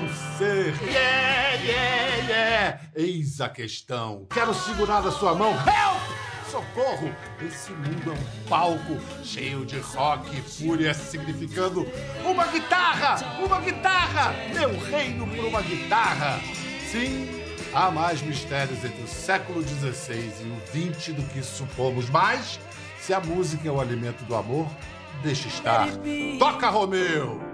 não 0.00 0.08
ser? 0.36 0.74
Yeah, 0.82 1.54
yeah, 1.62 2.16
yeah! 2.28 2.80
Eis 2.96 3.40
a 3.40 3.48
questão. 3.48 4.26
Quero 4.32 4.52
segurar 4.52 5.06
a 5.06 5.10
sua 5.12 5.34
mão. 5.34 5.52
Help! 5.52 6.50
Socorro! 6.50 7.14
Esse 7.40 7.70
mundo 7.72 8.10
é 8.10 8.12
um 8.12 8.48
palco 8.48 8.98
cheio 9.22 9.64
de 9.64 9.78
rock 9.78 10.36
e 10.36 10.40
fúria, 10.40 10.92
significando 10.94 11.86
uma 12.24 12.46
guitarra! 12.46 13.40
Uma 13.44 13.60
guitarra! 13.60 14.34
Meu 14.52 14.78
reino 14.80 15.26
por 15.28 15.44
uma 15.44 15.62
guitarra! 15.62 16.40
Sim, 16.90 17.28
há 17.72 17.90
mais 17.90 18.20
mistérios 18.20 18.84
entre 18.84 19.02
o 19.02 19.08
século 19.08 19.62
XVI 19.62 20.32
e 20.40 20.50
o 20.50 20.96
XX 20.96 21.14
do 21.14 21.22
que 21.22 21.42
supomos, 21.42 22.08
mas 22.10 22.58
se 22.98 23.12
a 23.14 23.20
música 23.20 23.68
é 23.68 23.70
o 23.70 23.80
alimento 23.80 24.24
do 24.24 24.34
amor, 24.34 24.68
deixe 25.22 25.48
estar. 25.48 25.88
Toca, 26.38 26.68
Romeu! 26.68 27.53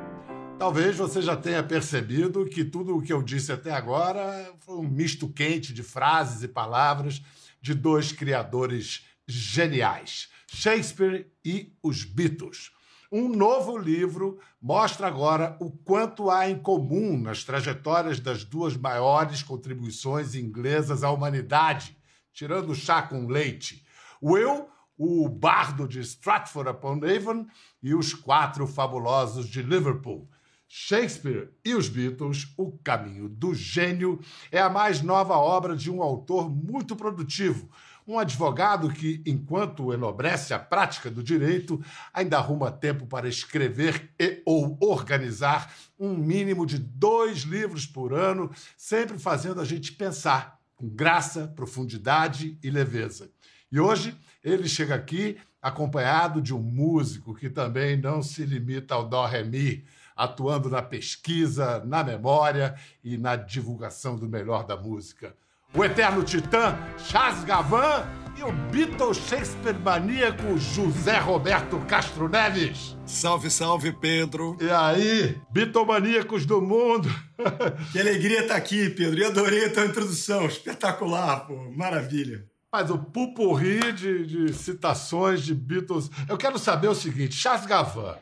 Talvez 0.60 0.94
você 0.94 1.22
já 1.22 1.34
tenha 1.38 1.62
percebido 1.62 2.44
que 2.44 2.66
tudo 2.66 2.94
o 2.94 3.00
que 3.00 3.10
eu 3.10 3.22
disse 3.22 3.50
até 3.50 3.72
agora 3.72 4.52
foi 4.58 4.76
um 4.76 4.86
misto 4.86 5.26
quente 5.26 5.72
de 5.72 5.82
frases 5.82 6.42
e 6.42 6.48
palavras 6.48 7.22
de 7.62 7.72
dois 7.72 8.12
criadores 8.12 9.06
geniais, 9.26 10.28
Shakespeare 10.46 11.32
e 11.42 11.72
os 11.82 12.04
Beatles. 12.04 12.72
Um 13.10 13.30
novo 13.30 13.78
livro 13.78 14.38
mostra 14.60 15.06
agora 15.06 15.56
o 15.60 15.70
quanto 15.70 16.30
há 16.30 16.50
em 16.50 16.58
comum 16.58 17.18
nas 17.18 17.42
trajetórias 17.42 18.20
das 18.20 18.44
duas 18.44 18.76
maiores 18.76 19.42
contribuições 19.42 20.34
inglesas 20.34 21.02
à 21.02 21.10
humanidade, 21.10 21.96
tirando 22.34 22.72
o 22.72 22.74
chá 22.74 23.00
com 23.00 23.26
leite. 23.26 23.82
Will, 24.22 24.68
o 24.98 25.26
bardo 25.26 25.88
de 25.88 26.00
Stratford-upon-Avon 26.00 27.46
e 27.82 27.94
os 27.94 28.12
quatro 28.12 28.66
fabulosos 28.66 29.48
de 29.48 29.62
Liverpool. 29.62 30.28
Shakespeare 30.72 31.50
e 31.64 31.74
os 31.74 31.88
Beatles, 31.88 32.54
O 32.56 32.70
Caminho 32.70 33.28
do 33.28 33.52
Gênio, 33.52 34.20
é 34.52 34.60
a 34.60 34.70
mais 34.70 35.02
nova 35.02 35.36
obra 35.36 35.74
de 35.74 35.90
um 35.90 36.00
autor 36.00 36.48
muito 36.48 36.94
produtivo, 36.94 37.68
um 38.06 38.16
advogado 38.20 38.88
que, 38.88 39.20
enquanto 39.26 39.92
enobrece 39.92 40.54
a 40.54 40.60
prática 40.60 41.10
do 41.10 41.24
direito, 41.24 41.82
ainda 42.14 42.38
arruma 42.38 42.70
tempo 42.70 43.04
para 43.04 43.28
escrever 43.28 44.12
e 44.16 44.42
ou 44.46 44.78
organizar 44.80 45.74
um 45.98 46.16
mínimo 46.16 46.64
de 46.64 46.78
dois 46.78 47.38
livros 47.38 47.84
por 47.84 48.14
ano, 48.14 48.48
sempre 48.76 49.18
fazendo 49.18 49.60
a 49.60 49.64
gente 49.64 49.90
pensar 49.90 50.56
com 50.76 50.88
graça, 50.88 51.48
profundidade 51.48 52.56
e 52.62 52.70
leveza. 52.70 53.28
E 53.72 53.80
hoje 53.80 54.16
ele 54.42 54.68
chega 54.68 54.94
aqui 54.94 55.36
acompanhado 55.60 56.40
de 56.40 56.54
um 56.54 56.62
músico 56.62 57.34
que 57.34 57.50
também 57.50 57.96
não 57.96 58.22
se 58.22 58.44
limita 58.44 58.94
ao 58.94 59.08
dó-ré-mi, 59.08 59.84
atuando 60.16 60.68
na 60.68 60.82
pesquisa, 60.82 61.82
na 61.84 62.04
memória 62.04 62.74
e 63.02 63.16
na 63.16 63.36
divulgação 63.36 64.16
do 64.16 64.28
melhor 64.28 64.64
da 64.64 64.76
música 64.76 65.34
o 65.74 65.84
eterno 65.84 66.22
titã 66.24 66.76
Charles 66.98 67.44
Gavan 67.44 68.04
e 68.36 68.42
o 68.42 68.52
Beatle 68.70 69.14
Shakespeare 69.14 69.78
maníaco 69.78 70.58
José 70.58 71.18
Roberto 71.18 71.78
Castro 71.86 72.28
Neves. 72.28 72.96
Salve, 73.06 73.50
salve, 73.50 73.92
Pedro. 73.92 74.56
E 74.60 74.70
aí, 74.70 75.40
bitomaníacos 75.50 76.46
do 76.46 76.60
mundo. 76.60 77.08
Que 77.90 77.98
alegria 77.98 78.42
estar 78.42 78.56
aqui, 78.56 78.90
Pedro. 78.90 79.18
E 79.18 79.24
adorei 79.24 79.64
a 79.64 79.72
tua 79.72 79.86
introdução. 79.86 80.44
Espetacular, 80.44 81.46
pô. 81.46 81.56
Maravilha. 81.74 82.44
Mas 82.70 82.90
o 82.90 82.98
pupurri 82.98 83.92
de, 83.92 84.26
de 84.26 84.52
citações 84.52 85.42
de 85.42 85.54
Beatles. 85.54 86.10
Eu 86.28 86.36
quero 86.36 86.58
saber 86.58 86.88
o 86.88 86.94
seguinte: 86.94 87.34
Charles 87.34 87.64
Gavan, 87.64 88.16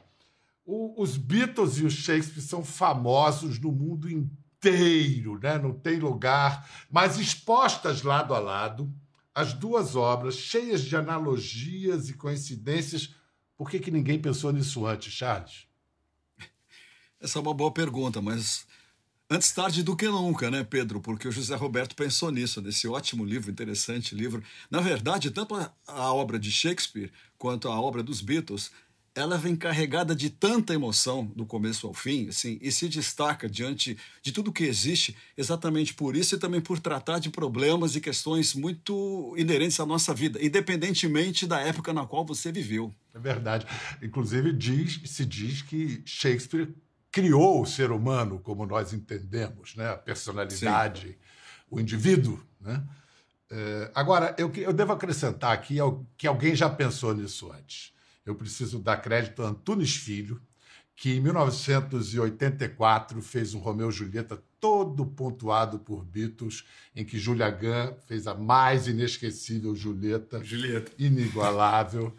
o, 0.70 1.00
os 1.02 1.16
Beatles 1.16 1.78
e 1.78 1.84
o 1.84 1.90
Shakespeare 1.90 2.42
são 2.42 2.62
famosos 2.62 3.58
no 3.58 3.72
mundo 3.72 4.10
inteiro 4.10 4.38
né? 5.40 5.58
não 5.58 5.72
tem 5.72 5.98
lugar, 5.98 6.68
mas 6.90 7.18
expostas 7.18 8.02
lado 8.02 8.34
a 8.34 8.38
lado, 8.38 8.92
as 9.34 9.54
duas 9.54 9.96
obras, 9.96 10.36
cheias 10.36 10.82
de 10.82 10.94
analogias 10.94 12.10
e 12.10 12.14
coincidências. 12.14 13.14
Por 13.56 13.70
que, 13.70 13.78
que 13.78 13.90
ninguém 13.90 14.20
pensou 14.20 14.52
nisso 14.52 14.84
antes, 14.84 15.12
Charles? 15.12 15.66
Essa 17.18 17.38
é 17.38 17.42
uma 17.42 17.54
boa 17.54 17.72
pergunta, 17.72 18.20
mas 18.20 18.66
antes 19.30 19.52
tarde 19.52 19.82
do 19.82 19.96
que 19.96 20.06
nunca, 20.06 20.50
né, 20.50 20.64
Pedro? 20.64 21.00
Porque 21.00 21.28
o 21.28 21.32
José 21.32 21.54
Roberto 21.54 21.94
pensou 21.94 22.30
nisso, 22.30 22.60
nesse 22.60 22.86
ótimo 22.86 23.24
livro, 23.24 23.50
interessante 23.50 24.14
livro. 24.14 24.42
Na 24.70 24.80
verdade, 24.80 25.30
tanto 25.30 25.54
a, 25.54 25.72
a 25.86 26.12
obra 26.12 26.38
de 26.38 26.50
Shakespeare 26.50 27.12
quanto 27.38 27.68
a 27.68 27.80
obra 27.80 28.02
dos 28.02 28.20
Beatles 28.20 28.72
ela 29.18 29.36
vem 29.36 29.56
carregada 29.56 30.14
de 30.14 30.30
tanta 30.30 30.72
emoção 30.72 31.26
do 31.34 31.44
começo 31.44 31.88
ao 31.88 31.92
fim, 31.92 32.28
assim, 32.28 32.56
e 32.62 32.70
se 32.70 32.88
destaca 32.88 33.48
diante 33.48 33.98
de 34.22 34.30
tudo 34.30 34.52
que 34.52 34.62
existe, 34.62 35.16
exatamente 35.36 35.92
por 35.92 36.14
isso 36.14 36.36
e 36.36 36.38
também 36.38 36.60
por 36.60 36.78
tratar 36.78 37.18
de 37.18 37.28
problemas 37.28 37.96
e 37.96 38.00
questões 38.00 38.54
muito 38.54 39.34
inerentes 39.36 39.80
à 39.80 39.84
nossa 39.84 40.14
vida, 40.14 40.38
independentemente 40.40 41.48
da 41.48 41.58
época 41.58 41.92
na 41.92 42.06
qual 42.06 42.24
você 42.24 42.52
viveu. 42.52 42.94
É 43.12 43.18
verdade. 43.18 43.66
Inclusive 44.00 44.52
diz, 44.52 45.00
se 45.04 45.26
diz 45.26 45.62
que 45.62 46.00
Shakespeare 46.04 46.72
criou 47.10 47.62
o 47.62 47.66
ser 47.66 47.90
humano 47.90 48.38
como 48.38 48.64
nós 48.66 48.92
entendemos, 48.92 49.74
né? 49.74 49.90
A 49.90 49.96
personalidade, 49.96 51.08
Sim. 51.08 51.14
o 51.68 51.80
indivíduo, 51.80 52.40
né? 52.60 52.84
É, 53.50 53.90
agora, 53.94 54.36
eu, 54.38 54.52
eu 54.54 54.72
devo 54.72 54.92
acrescentar 54.92 55.52
aqui 55.52 55.78
que 56.16 56.26
alguém 56.26 56.54
já 56.54 56.70
pensou 56.70 57.14
nisso 57.14 57.50
antes 57.50 57.97
eu 58.28 58.34
preciso 58.34 58.78
dar 58.78 58.98
crédito 58.98 59.42
a 59.42 59.48
Antunes 59.48 59.96
Filho, 59.96 60.40
que 60.94 61.16
em 61.16 61.20
1984 61.20 63.22
fez 63.22 63.54
um 63.54 63.58
Romeu 63.58 63.88
e 63.88 63.92
Julieta 63.92 64.42
todo 64.60 65.06
pontuado 65.06 65.78
por 65.78 66.04
Beatles, 66.04 66.64
em 66.94 67.04
que 67.04 67.18
Julia 67.18 67.48
Gunn 67.48 67.94
fez 68.06 68.26
a 68.26 68.34
mais 68.34 68.86
inesquecível 68.86 69.74
Julieta, 69.74 70.44
Julieta. 70.44 70.92
inigualável. 70.98 72.14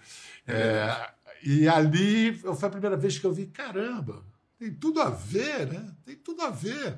É 0.48 0.54
é, 0.54 1.12
e 1.44 1.68
ali 1.68 2.34
foi 2.34 2.68
a 2.68 2.72
primeira 2.72 2.98
vez 2.98 3.20
que 3.20 3.26
eu 3.26 3.34
vi, 3.34 3.46
caramba, 3.46 4.26
tem 4.58 4.74
tudo 4.74 5.02
a 5.02 5.10
ver, 5.10 5.68
né? 5.68 5.94
Tem 6.04 6.16
tudo 6.16 6.42
a 6.42 6.50
ver. 6.50 6.98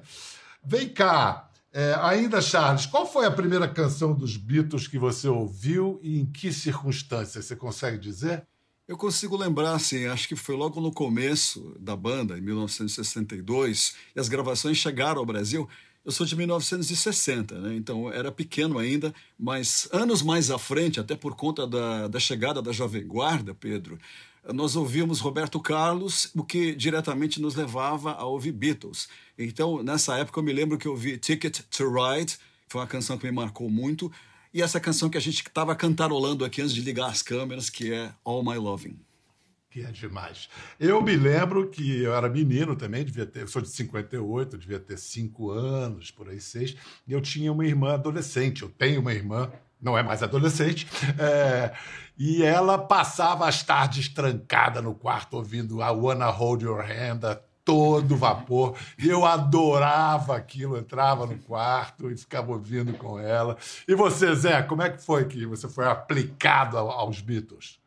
Vem 0.63 0.87
cá, 0.87 1.51
é, 1.73 1.95
ainda, 2.01 2.41
Charles, 2.41 2.85
qual 2.85 3.05
foi 3.05 3.25
a 3.25 3.31
primeira 3.31 3.67
canção 3.67 4.13
dos 4.13 4.37
Beatles 4.37 4.87
que 4.87 4.99
você 4.99 5.27
ouviu 5.27 5.99
e 6.03 6.19
em 6.19 6.25
que 6.25 6.53
circunstâncias? 6.53 7.45
Você 7.45 7.55
consegue 7.55 7.97
dizer? 7.97 8.45
Eu 8.87 8.97
consigo 8.97 9.37
lembrar, 9.37 9.73
assim, 9.73 10.05
acho 10.05 10.27
que 10.27 10.35
foi 10.35 10.55
logo 10.55 10.81
no 10.81 10.91
começo 10.91 11.75
da 11.79 11.95
banda, 11.95 12.37
em 12.37 12.41
1962, 12.41 13.95
e 14.15 14.19
as 14.19 14.27
gravações 14.27 14.77
chegaram 14.77 15.19
ao 15.19 15.25
Brasil. 15.25 15.69
Eu 16.03 16.11
sou 16.11 16.25
de 16.25 16.35
1960, 16.35 17.59
né? 17.59 17.75
então 17.75 18.11
era 18.11 18.31
pequeno 18.31 18.79
ainda, 18.79 19.13
mas 19.37 19.87
anos 19.91 20.23
mais 20.23 20.49
à 20.49 20.57
frente, 20.57 20.99
até 20.99 21.15
por 21.15 21.35
conta 21.35 21.67
da, 21.67 22.07
da 22.07 22.19
chegada 22.19 22.59
da 22.59 22.71
Jovem 22.71 23.05
Guarda, 23.05 23.53
Pedro, 23.53 23.99
nós 24.51 24.75
ouvimos 24.75 25.19
Roberto 25.19 25.59
Carlos, 25.59 26.31
o 26.35 26.43
que 26.43 26.73
diretamente 26.73 27.39
nos 27.39 27.53
levava 27.53 28.13
a 28.13 28.25
ouvir 28.25 28.51
Beatles. 28.51 29.07
Então, 29.37 29.83
nessa 29.83 30.17
época, 30.17 30.39
eu 30.39 30.43
me 30.43 30.51
lembro 30.51 30.79
que 30.79 30.87
eu 30.87 30.93
ouvi 30.93 31.17
Ticket 31.17 31.59
to 31.69 31.83
Ride, 31.91 32.37
foi 32.67 32.81
uma 32.81 32.87
canção 32.87 33.17
que 33.17 33.25
me 33.25 33.31
marcou 33.31 33.69
muito, 33.69 34.11
e 34.53 34.61
essa 34.61 34.79
canção 34.79 35.09
que 35.09 35.17
a 35.17 35.21
gente 35.21 35.41
estava 35.41 35.75
cantarolando 35.75 36.43
aqui 36.43 36.61
antes 36.61 36.73
de 36.73 36.81
ligar 36.81 37.09
as 37.09 37.21
câmeras, 37.21 37.69
que 37.69 37.93
é 37.93 38.11
All 38.23 38.43
My 38.43 38.57
Loving. 38.57 38.99
Que 39.69 39.81
é 39.81 39.91
demais. 39.91 40.49
Eu 40.77 41.01
me 41.01 41.15
lembro 41.15 41.69
que 41.69 42.01
eu 42.01 42.13
era 42.13 42.27
menino 42.27 42.75
também, 42.75 43.05
devia 43.05 43.25
ter, 43.25 43.47
sou 43.47 43.61
de 43.61 43.69
58, 43.69 44.57
devia 44.57 44.79
ter 44.79 44.97
cinco 44.97 45.49
anos, 45.49 46.11
por 46.11 46.27
aí 46.27 46.41
seis, 46.41 46.75
e 47.07 47.13
eu 47.13 47.21
tinha 47.21 47.51
uma 47.51 47.65
irmã 47.65 47.93
adolescente. 47.93 48.63
Eu 48.63 48.69
tenho 48.69 48.99
uma 48.99 49.13
irmã, 49.13 49.49
não 49.81 49.97
é 49.97 50.03
mais 50.03 50.21
adolescente, 50.21 50.85
é, 51.17 51.73
e 52.17 52.43
ela 52.43 52.77
passava 52.77 53.47
as 53.47 53.63
tardes 53.63 54.09
trancada 54.09 54.81
no 54.81 54.93
quarto 54.93 55.37
ouvindo 55.37 55.81
I 55.81 55.91
Wanna 55.91 56.29
Hold 56.29 56.63
Your 56.63 56.81
Hand 56.81 57.21
todo 57.63 58.15
vapor. 58.15 58.77
Eu 58.97 59.25
adorava 59.25 60.35
aquilo, 60.35 60.77
entrava 60.77 61.25
no 61.25 61.37
quarto 61.37 62.11
e 62.11 62.17
ficava 62.17 62.51
ouvindo 62.51 62.93
com 62.93 63.19
ela. 63.19 63.57
E 63.87 63.95
você, 63.95 64.33
Zé, 64.35 64.61
como 64.63 64.81
é 64.81 64.89
que 64.89 65.03
foi 65.03 65.25
que 65.25 65.45
você 65.45 65.67
foi 65.67 65.85
aplicado 65.85 66.77
aos 66.77 67.21
Beatles? 67.21 67.79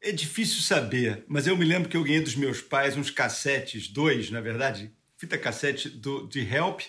É 0.00 0.10
difícil 0.10 0.62
saber, 0.62 1.24
mas 1.28 1.46
eu 1.46 1.56
me 1.56 1.64
lembro 1.64 1.88
que 1.88 1.96
eu 1.96 2.02
ganhei 2.02 2.20
dos 2.20 2.34
meus 2.34 2.60
pais 2.60 2.96
uns 2.96 3.10
cassetes, 3.10 3.86
dois, 3.86 4.30
na 4.30 4.40
verdade, 4.40 4.92
fita 5.16 5.38
cassete 5.38 5.88
do, 5.88 6.26
de 6.26 6.40
Help, 6.40 6.80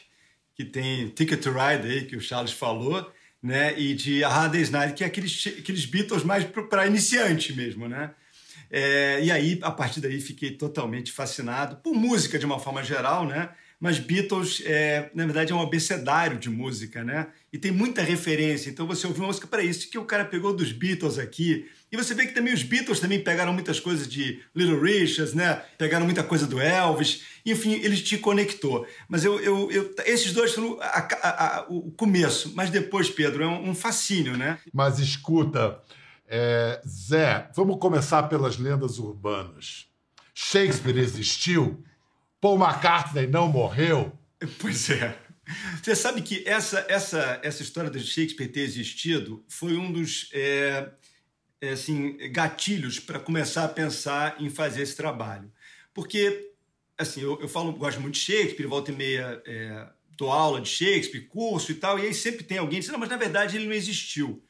que 0.55 0.65
tem 0.65 1.09
Ticket 1.09 1.41
to 1.41 1.51
Ride 1.51 1.87
aí, 1.87 2.05
que 2.05 2.15
o 2.15 2.21
Charles 2.21 2.51
falou, 2.51 3.11
né? 3.41 3.77
E 3.79 3.93
de 3.93 4.23
A 4.23 4.29
Hard 4.29 4.53
Day's 4.53 4.71
Night, 4.71 4.93
que 4.93 5.03
é 5.03 5.07
aqueles, 5.07 5.45
aqueles 5.59 5.85
Beatles 5.85 6.23
mais 6.23 6.43
para 6.43 6.87
iniciante 6.87 7.53
mesmo, 7.53 7.87
né? 7.87 8.15
É, 8.75 9.23
e 9.23 9.31
aí, 9.31 9.59
a 9.61 9.69
partir 9.69 10.01
daí, 10.01 10.19
fiquei 10.19 10.51
totalmente 10.51 11.11
fascinado 11.11 11.75
por 11.77 11.93
música 11.93 12.39
de 12.39 12.45
uma 12.45 12.57
forma 12.57 12.83
geral, 12.83 13.27
né? 13.27 13.51
mas 13.83 13.99
Beatles, 13.99 14.63
é, 14.65 15.09
na 15.13 15.25
verdade, 15.25 15.51
é 15.51 15.55
um 15.55 15.61
abecedário 15.61 16.39
de 16.39 16.49
música, 16.49 17.03
né? 17.03 17.27
E 17.51 17.57
tem 17.57 17.69
muita 17.69 18.01
referência. 18.01 18.69
Então 18.69 18.87
você 18.87 19.05
ouve 19.05 19.19
uma 19.19 19.27
música 19.27 19.45
para 19.45 19.61
isso 19.61 19.89
que 19.89 19.97
o 19.97 20.05
cara 20.05 20.23
pegou 20.23 20.55
dos 20.55 20.71
Beatles 20.71 21.19
aqui. 21.19 21.69
E 21.91 21.97
você 21.97 22.13
vê 22.13 22.25
que 22.25 22.33
também 22.33 22.53
os 22.53 22.63
Beatles 22.63 23.01
também 23.01 23.19
pegaram 23.21 23.51
muitas 23.51 23.81
coisas 23.81 24.07
de 24.07 24.39
Little 24.55 24.79
Richards, 24.79 25.33
né? 25.33 25.61
Pegaram 25.77 26.05
muita 26.05 26.23
coisa 26.23 26.47
do 26.47 26.61
Elvis. 26.61 27.23
Enfim, 27.45 27.73
ele 27.73 27.97
te 27.97 28.17
conectou. 28.17 28.87
Mas 29.09 29.25
eu, 29.25 29.37
eu, 29.41 29.69
eu 29.69 29.93
esses 30.05 30.31
dois 30.31 30.53
foram 30.53 30.79
a, 30.79 30.99
a, 31.21 31.57
a, 31.57 31.65
o 31.67 31.91
começo. 31.91 32.53
Mas 32.55 32.69
depois, 32.69 33.09
Pedro, 33.09 33.43
é 33.43 33.47
um, 33.47 33.71
um 33.71 33.75
fascínio, 33.75 34.37
né? 34.37 34.59
Mas 34.71 34.97
escuta, 34.97 35.77
é, 36.35 36.81
Zé, 36.87 37.47
vamos 37.55 37.77
começar 37.77 38.23
pelas 38.23 38.57
lendas 38.57 38.97
urbanas. 38.97 39.85
Shakespeare 40.33 40.97
existiu? 40.97 41.83
Paul 42.41 42.57
McCartney 42.57 43.27
não 43.27 43.47
morreu? 43.47 44.11
Pois 44.59 44.89
é. 44.89 45.15
Você 45.81 45.95
sabe 45.95 46.23
que 46.23 46.43
essa, 46.47 46.83
essa, 46.89 47.39
essa 47.43 47.61
história 47.61 47.91
de 47.91 47.99
Shakespeare 47.99 48.47
ter 48.47 48.61
existido 48.61 49.45
foi 49.47 49.77
um 49.77 49.91
dos 49.91 50.31
é, 50.33 50.89
é, 51.61 51.69
assim, 51.69 52.17
gatilhos 52.31 52.99
para 52.99 53.19
começar 53.19 53.65
a 53.65 53.69
pensar 53.69 54.35
em 54.41 54.49
fazer 54.49 54.81
esse 54.81 54.95
trabalho. 54.95 55.51
Porque, 55.93 56.51
assim, 56.97 57.21
eu, 57.21 57.39
eu 57.41 57.47
falo, 57.47 57.71
gosto 57.73 58.01
muito 58.01 58.15
de 58.15 58.21
Shakespeare, 58.21 58.65
volta 58.65 58.91
e 58.91 58.95
meia 58.95 59.39
é, 59.45 59.87
dou 60.17 60.31
aula 60.31 60.59
de 60.59 60.69
Shakespeare, 60.69 61.27
curso 61.27 61.71
e 61.71 61.75
tal, 61.75 61.99
e 61.99 62.07
aí 62.07 62.13
sempre 62.13 62.43
tem 62.43 62.57
alguém 62.57 62.79
que 62.79 62.85
diz, 62.85 62.91
não, 62.91 62.99
mas 62.99 63.09
na 63.09 63.17
verdade 63.17 63.55
ele 63.55 63.67
não 63.67 63.73
existiu. 63.73 64.43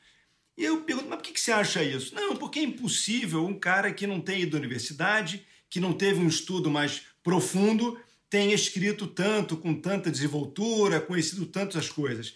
E 0.57 0.63
eu 0.63 0.81
pergunto, 0.81 1.09
mas 1.09 1.17
por 1.17 1.23
que, 1.23 1.33
que 1.33 1.39
você 1.39 1.51
acha 1.51 1.83
isso? 1.83 2.13
Não, 2.13 2.35
porque 2.35 2.59
é 2.59 2.63
impossível 2.63 3.45
um 3.45 3.57
cara 3.57 3.91
que 3.91 4.05
não 4.05 4.21
tem 4.21 4.41
ido 4.41 4.55
à 4.55 4.59
universidade, 4.59 5.45
que 5.69 5.79
não 5.79 5.93
teve 5.93 6.19
um 6.19 6.27
estudo 6.27 6.69
mais 6.69 7.03
profundo, 7.23 7.99
tenha 8.29 8.53
escrito 8.53 9.07
tanto, 9.07 9.57
com 9.57 9.73
tanta 9.73 10.11
desenvoltura, 10.11 11.01
conhecido 11.01 11.45
tantas 11.45 11.89
coisas. 11.89 12.35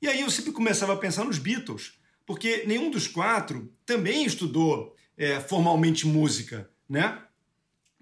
E 0.00 0.08
aí 0.08 0.20
eu 0.20 0.30
sempre 0.30 0.50
começava 0.50 0.92
a 0.92 0.96
pensar 0.96 1.24
nos 1.24 1.38
Beatles, 1.38 1.92
porque 2.26 2.64
nenhum 2.66 2.90
dos 2.90 3.06
quatro 3.06 3.72
também 3.86 4.24
estudou 4.24 4.96
é, 5.16 5.38
formalmente 5.40 6.06
música, 6.06 6.68
né? 6.88 7.22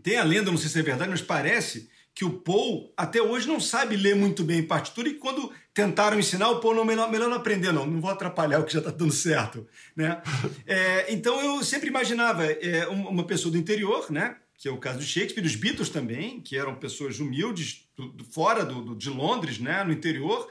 Tem 0.02 0.16
a 0.16 0.24
lenda, 0.24 0.50
não 0.50 0.56
sei 0.56 0.70
se 0.70 0.78
é 0.78 0.82
verdade, 0.82 1.10
mas 1.10 1.20
parece 1.20 1.90
que 2.14 2.24
o 2.24 2.30
Paul 2.30 2.92
até 2.96 3.22
hoje 3.22 3.48
não 3.48 3.60
sabe 3.60 3.96
ler 3.96 4.14
muito 4.14 4.42
bem 4.44 4.62
partitura 4.62 5.08
e 5.08 5.14
quando 5.14 5.52
tentaram 5.72 6.18
ensinar, 6.18 6.50
o 6.50 6.60
Paul 6.60 6.74
não 6.74 6.84
melhor, 6.84 7.10
melhor 7.10 7.28
não 7.28 7.36
aprender, 7.36 7.72
não, 7.72 7.86
não 7.86 8.00
vou 8.00 8.10
atrapalhar 8.10 8.60
o 8.60 8.64
que 8.64 8.72
já 8.72 8.80
está 8.80 8.90
dando 8.90 9.12
certo, 9.12 9.66
né? 9.96 10.20
É, 10.66 11.12
então 11.12 11.40
eu 11.40 11.64
sempre 11.64 11.88
imaginava 11.88 12.44
é, 12.44 12.86
uma 12.88 13.24
pessoa 13.24 13.52
do 13.52 13.58
interior, 13.58 14.10
né? 14.10 14.36
que 14.60 14.68
é 14.68 14.70
o 14.70 14.76
caso 14.76 14.98
de 14.98 15.06
Shakespeare, 15.06 15.42
os 15.42 15.56
Beatles 15.56 15.88
também, 15.88 16.38
que 16.38 16.54
eram 16.54 16.74
pessoas 16.74 17.18
humildes, 17.18 17.88
do, 17.96 18.08
do, 18.08 18.24
fora 18.26 18.62
do, 18.62 18.94
de 18.94 19.08
Londres, 19.08 19.58
né, 19.58 19.82
no 19.82 19.90
interior, 19.90 20.46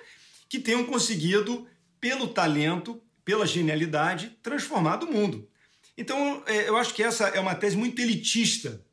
que 0.50 0.57
tenham 0.57 0.83
conseguido, 0.83 1.67
pelo 2.01 2.27
talento, 2.27 3.00
pela 3.23 3.45
genialidade, 3.45 4.35
transformar 4.41 5.03
o 5.03 5.11
mundo. 5.13 5.47
Então, 5.95 6.41
é, 6.47 6.67
eu 6.67 6.75
acho 6.75 6.95
que 6.95 7.03
essa 7.03 7.27
é 7.27 7.39
uma 7.39 7.53
tese 7.53 7.77
muito 7.77 8.01
elitista 8.01 8.83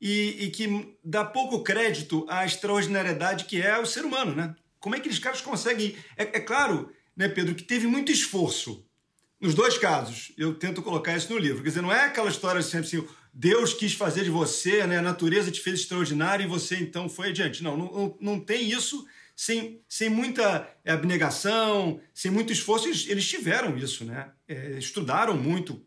e, 0.00 0.44
e, 0.44 0.50
que 0.50 0.96
dá 1.04 1.24
pouco 1.24 1.62
crédito 1.62 2.24
à 2.28 2.44
extraordinariedade 2.46 3.44
que 3.44 3.60
é 3.60 3.78
o 3.78 3.86
ser 3.86 4.04
humano, 4.04 4.34
né? 4.34 4.54
Como 4.78 4.94
é 4.94 4.98
que 4.98 5.02
aqueles 5.02 5.18
caras 5.18 5.40
conseguem... 5.40 5.94
É, 6.16 6.22
é 6.22 6.40
claro, 6.40 6.90
né, 7.14 7.28
Pedro, 7.28 7.54
que 7.54 7.62
teve 7.62 7.86
muito 7.86 8.10
esforço. 8.10 8.86
Nos 9.40 9.54
dois 9.54 9.76
casos, 9.78 10.32
eu 10.36 10.54
tento 10.54 10.82
colocar 10.82 11.16
isso 11.16 11.32
no 11.32 11.38
livro. 11.38 11.62
Quer 11.62 11.68
dizer, 11.68 11.82
não 11.82 11.92
é 11.92 12.06
aquela 12.06 12.30
história 12.30 12.62
sempre 12.62 12.86
assim, 12.86 13.06
Deus 13.32 13.72
quis 13.72 13.94
fazer 13.94 14.24
de 14.24 14.30
você, 14.30 14.86
né? 14.86 14.98
a 14.98 15.02
natureza 15.02 15.50
te 15.50 15.60
fez 15.60 15.80
extraordinário 15.80 16.44
e 16.44 16.48
você 16.48 16.76
então 16.76 17.08
foi 17.08 17.28
adiante. 17.28 17.62
Não, 17.62 17.76
não, 17.76 18.16
não 18.20 18.40
tem 18.40 18.68
isso 18.68 19.06
sem, 19.34 19.80
sem 19.88 20.10
muita 20.10 20.68
abnegação, 20.84 22.00
sem 22.12 22.30
muito 22.30 22.52
esforço. 22.52 22.88
Eles, 22.88 23.08
eles 23.08 23.26
tiveram 23.26 23.76
isso, 23.78 24.04
né? 24.04 24.30
É, 24.46 24.72
estudaram 24.78 25.36
muito, 25.36 25.82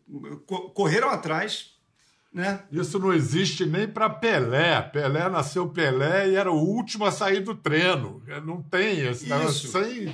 correram 0.74 1.10
atrás. 1.10 1.73
Né? 2.34 2.64
Isso 2.72 2.98
não 2.98 3.12
existe 3.12 3.64
nem 3.64 3.86
para 3.86 4.10
Pelé. 4.10 4.82
Pelé 4.82 5.28
nasceu 5.28 5.68
Pelé 5.68 6.30
e 6.30 6.34
era 6.34 6.50
o 6.50 6.58
último 6.58 7.04
a 7.04 7.12
sair 7.12 7.40
do 7.40 7.54
treino. 7.54 8.20
Não 8.44 8.60
tem 8.60 9.06
esse 9.06 9.32
isso. 9.32 9.68
Sem 9.68 10.12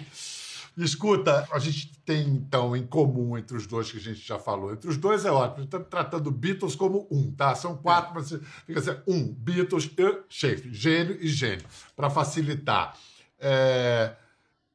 Escuta, 0.76 1.46
a 1.52 1.58
gente 1.58 1.92
tem 2.04 2.26
então 2.28 2.76
em 2.76 2.86
comum 2.86 3.36
entre 3.36 3.56
os 3.56 3.66
dois 3.66 3.90
que 3.90 3.98
a 3.98 4.00
gente 4.00 4.20
já 4.20 4.38
falou. 4.38 4.72
Entre 4.72 4.88
os 4.88 4.96
dois 4.96 5.24
é 5.24 5.30
ótimo. 5.30 5.64
Estamos 5.64 5.88
tratando 5.88 6.30
Beatles 6.30 6.74
como 6.74 7.06
um, 7.10 7.32
tá? 7.32 7.54
São 7.54 7.76
quatro, 7.76 8.14
mas 8.14 8.30
fica 8.66 8.78
assim, 8.78 8.96
um, 9.06 9.32
Beatles 9.32 9.90
e 9.96 10.24
Shakespeare, 10.28 10.72
gênio 10.72 11.18
e 11.20 11.28
gênio, 11.28 11.64
para 11.96 12.08
facilitar. 12.08 12.96
É, 13.38 14.14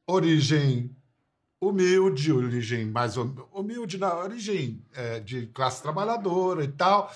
origem 0.06 0.94
humilde, 1.60 2.32
origem 2.32 2.86
mais 2.86 3.16
humilde, 3.16 3.98
na 3.98 4.14
origem 4.14 4.82
é, 4.94 5.20
de 5.20 5.46
classe 5.46 5.82
trabalhadora 5.82 6.64
e 6.64 6.68
tal. 6.68 7.12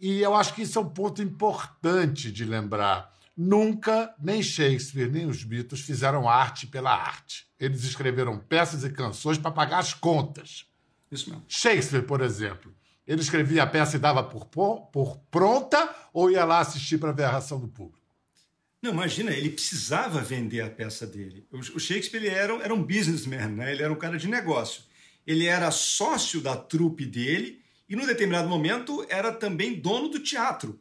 E 0.00 0.20
eu 0.20 0.34
acho 0.34 0.54
que 0.54 0.62
isso 0.62 0.78
é 0.78 0.82
um 0.82 0.88
ponto 0.88 1.22
importante 1.22 2.32
de 2.32 2.44
lembrar. 2.44 3.14
Nunca, 3.36 4.14
nem 4.20 4.42
Shakespeare, 4.42 5.10
nem 5.10 5.26
os 5.26 5.44
Beatles 5.44 5.80
fizeram 5.80 6.28
arte 6.28 6.66
pela 6.66 6.92
arte. 6.92 7.46
Eles 7.58 7.84
escreveram 7.84 8.38
peças 8.38 8.84
e 8.84 8.90
canções 8.90 9.38
para 9.38 9.50
pagar 9.50 9.78
as 9.78 9.94
contas. 9.94 10.66
Isso 11.10 11.30
mesmo. 11.30 11.44
Shakespeare, 11.48 12.02
por 12.02 12.20
exemplo, 12.20 12.72
ele 13.06 13.20
escrevia 13.20 13.62
a 13.62 13.66
peça 13.66 13.96
e 13.96 13.98
dava 13.98 14.22
por, 14.22 14.46
por 14.46 15.18
pronta 15.30 15.94
ou 16.12 16.30
ia 16.30 16.44
lá 16.44 16.60
assistir 16.60 16.98
para 16.98 17.12
ver 17.12 17.24
a 17.24 17.30
reação 17.30 17.58
do 17.58 17.68
público? 17.68 17.99
Não, 18.82 18.92
imagina, 18.92 19.30
ele 19.32 19.50
precisava 19.50 20.22
vender 20.22 20.62
a 20.62 20.70
peça 20.70 21.06
dele. 21.06 21.46
O 21.52 21.78
Shakespeare 21.78 22.24
ele 22.24 22.28
era, 22.28 22.54
era 22.62 22.74
um 22.74 22.82
businessman, 22.82 23.48
né? 23.48 23.72
ele 23.72 23.82
era 23.82 23.92
um 23.92 23.96
cara 23.96 24.16
de 24.16 24.26
negócio. 24.26 24.84
Ele 25.26 25.46
era 25.46 25.70
sócio 25.70 26.40
da 26.40 26.56
trupe 26.56 27.04
dele 27.04 27.60
e, 27.88 27.94
num 27.94 28.06
determinado 28.06 28.48
momento, 28.48 29.04
era 29.10 29.32
também 29.32 29.74
dono 29.74 30.08
do 30.08 30.18
teatro. 30.18 30.80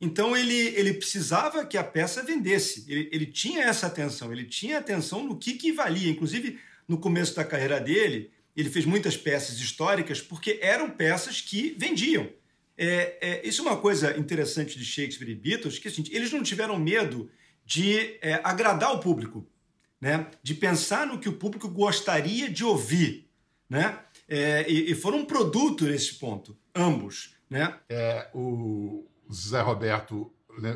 Então 0.00 0.36
ele, 0.36 0.54
ele 0.54 0.94
precisava 0.94 1.66
que 1.66 1.76
a 1.76 1.84
peça 1.84 2.22
vendesse. 2.22 2.84
Ele, 2.88 3.08
ele 3.12 3.26
tinha 3.26 3.62
essa 3.64 3.86
atenção, 3.86 4.32
ele 4.32 4.44
tinha 4.44 4.78
atenção 4.78 5.22
no 5.22 5.36
que, 5.36 5.54
que 5.54 5.70
valia. 5.70 6.10
Inclusive, 6.10 6.58
no 6.88 6.98
começo 6.98 7.36
da 7.36 7.44
carreira 7.44 7.78
dele, 7.78 8.30
ele 8.56 8.70
fez 8.70 8.86
muitas 8.86 9.16
peças 9.16 9.58
históricas 9.58 10.20
porque 10.20 10.58
eram 10.62 10.90
peças 10.90 11.40
que 11.40 11.74
vendiam. 11.78 12.28
É, 12.76 13.18
é, 13.20 13.46
isso 13.46 13.62
é 13.62 13.70
uma 13.70 13.76
coisa 13.76 14.16
interessante 14.18 14.78
de 14.78 14.84
Shakespeare 14.84 15.30
e 15.30 15.34
Beatles, 15.34 15.78
que 15.78 15.88
assim, 15.88 16.04
eles 16.10 16.32
não 16.32 16.42
tiveram 16.42 16.78
medo 16.78 17.30
de 17.64 18.18
é, 18.20 18.40
agradar 18.44 18.92
o 18.92 18.98
público, 18.98 19.46
né? 20.00 20.26
de 20.42 20.54
pensar 20.54 21.06
no 21.06 21.18
que 21.18 21.28
o 21.28 21.34
público 21.34 21.68
gostaria 21.68 22.50
de 22.50 22.64
ouvir. 22.64 23.30
Né? 23.68 23.98
É, 24.28 24.70
e, 24.70 24.90
e 24.90 24.94
foram 24.94 25.18
um 25.18 25.24
produto 25.24 25.84
nesse 25.84 26.14
ponto, 26.14 26.56
ambos. 26.74 27.34
Né? 27.48 27.74
É, 27.88 28.28
o, 28.34 29.06
Zé 29.32 29.60
Roberto 29.60 30.32
né, 30.58 30.74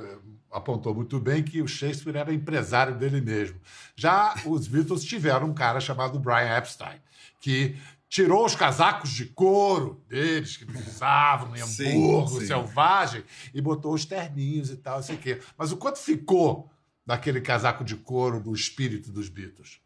apontou 0.50 0.94
muito 0.94 1.18
bem 1.18 1.42
que 1.42 1.60
o 1.60 1.68
Shakespeare 1.68 2.16
era 2.16 2.32
empresário 2.32 2.96
dele 2.96 3.20
mesmo. 3.20 3.60
Já 3.94 4.34
os 4.46 4.66
Beatles 4.66 5.04
tiveram 5.04 5.48
um 5.48 5.54
cara 5.54 5.80
chamado 5.80 6.18
Brian 6.18 6.56
Epstein, 6.56 7.00
que 7.40 7.76
tirou 8.08 8.44
os 8.44 8.54
casacos 8.54 9.10
de 9.10 9.26
couro 9.26 10.02
deles, 10.08 10.56
que 10.56 10.64
usavam 10.64 11.54
em 11.54 11.60
Hamburgo, 11.60 12.34
sim, 12.34 12.40
sim. 12.40 12.46
selvagem, 12.46 13.24
e 13.54 13.60
botou 13.60 13.92
os 13.92 14.04
terninhos 14.04 14.70
e 14.70 14.76
tal, 14.76 14.96
não 14.96 15.02
sei 15.02 15.16
o 15.16 15.18
quê. 15.18 15.40
Mas 15.56 15.72
o 15.72 15.76
quanto 15.76 15.98
ficou 15.98 16.70
daquele 17.04 17.40
casaco 17.40 17.84
de 17.84 17.96
couro 17.96 18.40
do 18.40 18.54
espírito 18.54 19.12
dos 19.12 19.28
Beatles? 19.28 19.80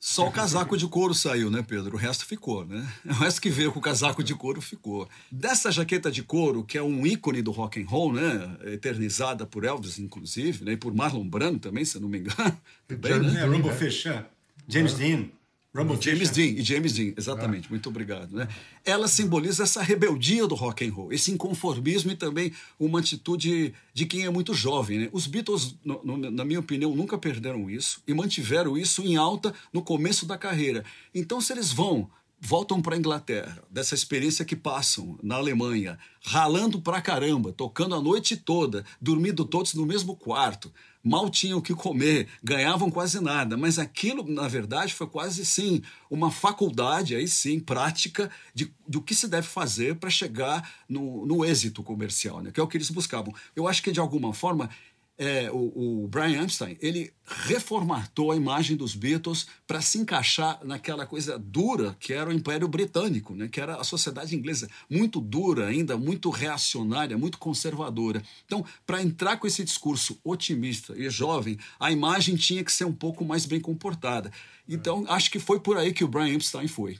Só 0.00 0.28
o 0.28 0.32
casaco 0.32 0.76
de 0.76 0.86
couro 0.86 1.12
saiu, 1.12 1.50
né, 1.50 1.60
Pedro? 1.66 1.96
O 1.96 1.98
resto 1.98 2.24
ficou, 2.24 2.64
né? 2.64 2.86
O 3.04 3.14
resto 3.14 3.40
que 3.40 3.50
veio 3.50 3.72
com 3.72 3.80
o 3.80 3.82
casaco 3.82 4.22
de 4.22 4.32
couro 4.32 4.60
ficou. 4.60 5.08
Dessa 5.30 5.72
jaqueta 5.72 6.08
de 6.08 6.22
couro, 6.22 6.62
que 6.62 6.78
é 6.78 6.82
um 6.82 7.04
ícone 7.04 7.42
do 7.42 7.50
rock 7.50 7.82
and 7.82 7.86
roll, 7.88 8.12
né? 8.12 8.56
Eternizada 8.66 9.44
por 9.44 9.64
Elvis, 9.64 9.98
inclusive, 9.98 10.64
né? 10.64 10.72
E 10.72 10.76
por 10.76 10.94
Marlon 10.94 11.28
Brando 11.28 11.58
também, 11.58 11.84
se 11.84 11.98
não 11.98 12.08
me 12.08 12.18
engano. 12.18 12.56
Também, 12.86 13.18
né? 13.18 13.44
Rumble 13.44 13.72
Fisher, 13.72 14.24
James 14.68 14.94
é. 14.94 14.96
Dean. 14.96 15.37
James 16.00 16.30
Dean, 16.30 16.46
e 16.46 16.62
James 16.62 16.92
Dean, 16.92 17.12
exatamente, 17.16 17.66
ah. 17.66 17.70
muito 17.70 17.88
obrigado. 17.88 18.36
Né? 18.36 18.48
Ela 18.84 19.08
simboliza 19.08 19.62
essa 19.62 19.82
rebeldia 19.82 20.46
do 20.46 20.54
rock 20.54 20.86
and 20.86 20.92
roll, 20.92 21.12
esse 21.12 21.30
inconformismo 21.30 22.10
e 22.10 22.16
também 22.16 22.52
uma 22.78 23.00
atitude 23.00 23.74
de 23.92 24.06
quem 24.06 24.24
é 24.24 24.30
muito 24.30 24.54
jovem. 24.54 24.98
Né? 24.98 25.08
Os 25.12 25.26
Beatles, 25.26 25.76
no, 25.84 26.00
no, 26.04 26.30
na 26.30 26.44
minha 26.44 26.60
opinião, 26.60 26.94
nunca 26.94 27.18
perderam 27.18 27.68
isso 27.68 28.02
e 28.06 28.14
mantiveram 28.14 28.76
isso 28.76 29.02
em 29.02 29.16
alta 29.16 29.54
no 29.72 29.82
começo 29.82 30.26
da 30.26 30.38
carreira. 30.38 30.84
Então, 31.14 31.40
se 31.40 31.52
eles 31.52 31.72
vão 31.72 32.10
voltam 32.40 32.80
para 32.80 32.94
a 32.94 32.98
Inglaterra, 32.98 33.62
dessa 33.70 33.94
experiência 33.94 34.44
que 34.44 34.54
passam 34.54 35.18
na 35.22 35.36
Alemanha, 35.36 35.98
ralando 36.24 36.80
pra 36.80 37.00
caramba, 37.00 37.52
tocando 37.52 37.94
a 37.94 38.00
noite 38.00 38.36
toda, 38.36 38.84
dormindo 39.00 39.44
todos 39.44 39.74
no 39.74 39.84
mesmo 39.84 40.14
quarto, 40.14 40.72
mal 41.02 41.30
tinham 41.30 41.58
o 41.58 41.62
que 41.62 41.74
comer, 41.74 42.28
ganhavam 42.42 42.90
quase 42.90 43.20
nada, 43.20 43.56
mas 43.56 43.78
aquilo, 43.78 44.28
na 44.28 44.48
verdade, 44.48 44.94
foi 44.94 45.06
quase 45.06 45.44
sim 45.44 45.82
uma 46.10 46.30
faculdade, 46.30 47.14
aí 47.14 47.26
sim, 47.26 47.60
prática 47.60 48.30
de, 48.54 48.72
do 48.86 49.00
que 49.00 49.14
se 49.14 49.28
deve 49.28 49.46
fazer 49.46 49.96
para 49.96 50.10
chegar 50.10 50.68
no, 50.88 51.24
no 51.24 51.44
êxito 51.44 51.82
comercial, 51.82 52.40
né? 52.40 52.50
que 52.50 52.60
é 52.60 52.62
o 52.62 52.66
que 52.66 52.76
eles 52.76 52.90
buscavam. 52.90 53.34
Eu 53.54 53.66
acho 53.66 53.82
que, 53.82 53.92
de 53.92 54.00
alguma 54.00 54.32
forma, 54.34 54.68
é, 55.18 55.50
o, 55.50 56.04
o, 56.04 56.08
Brian 56.08 56.44
Epstein, 56.44 56.78
ele 56.80 57.12
reformatou 57.26 58.30
a 58.30 58.36
imagem 58.36 58.76
dos 58.76 58.94
Beatles 58.94 59.48
para 59.66 59.80
se 59.80 59.98
encaixar 59.98 60.60
naquela 60.64 61.04
coisa 61.04 61.36
dura 61.36 61.96
que 61.98 62.12
era 62.12 62.30
o 62.30 62.32
Império 62.32 62.68
Britânico, 62.68 63.34
né? 63.34 63.48
que 63.48 63.60
era 63.60 63.74
a 63.74 63.84
sociedade 63.84 64.36
inglesa, 64.36 64.70
muito 64.88 65.20
dura 65.20 65.66
ainda, 65.66 65.96
muito 65.96 66.30
reacionária, 66.30 67.18
muito 67.18 67.36
conservadora. 67.36 68.22
Então, 68.46 68.64
para 68.86 69.02
entrar 69.02 69.38
com 69.38 69.46
esse 69.46 69.64
discurso 69.64 70.20
otimista 70.22 70.94
e 70.96 71.10
jovem, 71.10 71.58
a 71.80 71.90
imagem 71.90 72.36
tinha 72.36 72.62
que 72.62 72.72
ser 72.72 72.84
um 72.84 72.94
pouco 72.94 73.24
mais 73.24 73.44
bem 73.44 73.60
comportada. 73.60 74.30
Então, 74.68 75.04
acho 75.08 75.30
que 75.30 75.40
foi 75.40 75.58
por 75.58 75.76
aí 75.76 75.92
que 75.92 76.04
o 76.04 76.08
Brian 76.08 76.34
Epstein 76.34 76.68
foi. 76.68 76.98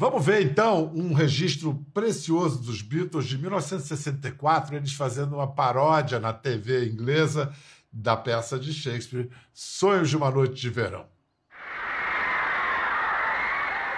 Vamos 0.00 0.24
ver 0.24 0.42
então 0.44 0.92
um 0.94 1.12
registro 1.12 1.84
precioso 1.92 2.62
dos 2.62 2.80
Beatles 2.80 3.26
de 3.26 3.36
1964, 3.36 4.76
eles 4.76 4.92
fazendo 4.92 5.34
uma 5.34 5.52
paródia 5.52 6.20
na 6.20 6.32
TV 6.32 6.88
inglesa 6.88 7.52
da 7.92 8.16
peça 8.16 8.60
de 8.60 8.72
Shakespeare, 8.72 9.28
Sonhos 9.52 10.08
de 10.08 10.16
uma 10.16 10.30
Noite 10.30 10.54
de 10.54 10.70
Verão. 10.70 11.04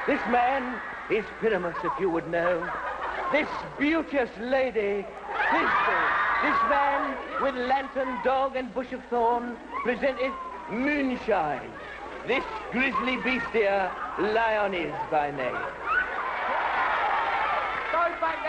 This 0.06 0.20
man 0.30 0.80
is 1.10 1.22
Pyramus, 1.38 1.76
if 1.84 1.92
you 2.00 2.10
would 2.10 2.26
know. 2.30 2.66
This 3.30 3.46
beauteous 3.78 4.30
lady, 4.40 5.04
Thisbe. 5.50 6.30
This 6.40 6.56
man 6.70 7.14
with 7.42 7.54
lantern, 7.68 8.22
dog 8.24 8.56
and 8.56 8.72
bush 8.72 8.90
of 8.94 9.02
thorn 9.10 9.54
presented 9.84 10.32
moonshine. 10.70 11.70
This 12.26 12.44
grisly 12.72 13.18
beast 13.18 13.50
here, 13.52 13.90
lion 14.18 14.72
is 14.72 14.94
by 15.10 15.30
name. 15.30 15.89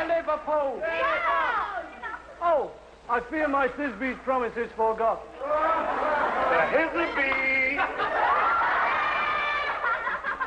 Back 0.07 0.45
to 0.45 0.51
Liverpool. 0.53 0.81
Oh, 2.41 2.71
I 3.09 3.19
fear 3.29 3.47
my 3.47 3.67
Thisby's 3.67 4.17
promise 4.23 4.53
is 4.57 4.71
forgot. 4.75 5.21
The 5.39 6.57
Thisby. 6.77 7.77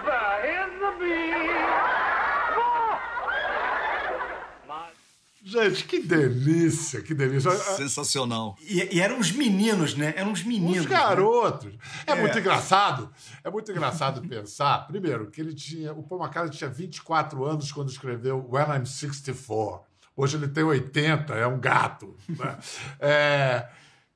The 0.05 0.21
Thisby. 0.81 1.94
Gente, 5.47 5.85
que 5.85 6.01
delícia, 6.01 7.03
que 7.03 7.13
delícia. 7.13 7.51
Sensacional. 7.77 8.57
E, 8.63 8.97
e 8.97 9.01
eram 9.01 9.19
uns 9.19 9.31
meninos, 9.31 9.95
né? 9.95 10.15
Eram 10.17 10.33
uns 10.33 10.43
meninos. 10.43 10.79
Uns 10.79 10.87
garotos. 10.87 11.71
Né? 11.71 11.79
É, 12.07 12.13
é, 12.13 12.15
muito 12.15 12.39
engraçado. 12.39 13.13
É 13.45 13.51
muito 13.51 13.71
engraçado 13.71 14.23
pensar, 14.27 14.87
primeiro, 14.87 15.31
que 15.31 15.43
ele 15.43 15.55
tinha. 15.55 15.93
O 15.93 16.03
Paul 16.03 16.23
McCartney 16.23 16.57
tinha 16.57 16.71
24 16.71 17.45
anos 17.45 17.71
quando 17.71 17.91
escreveu 17.91 18.49
When 18.51 18.65
I'm 18.75 18.87
64. 18.87 19.85
Hoje 20.17 20.39
ele 20.39 20.49
tem 20.49 20.65
80, 20.65 21.35
é 21.35 21.47
um 21.47 21.61
gato. 21.61 22.17
Né? 22.27 22.59
É, 22.99 23.69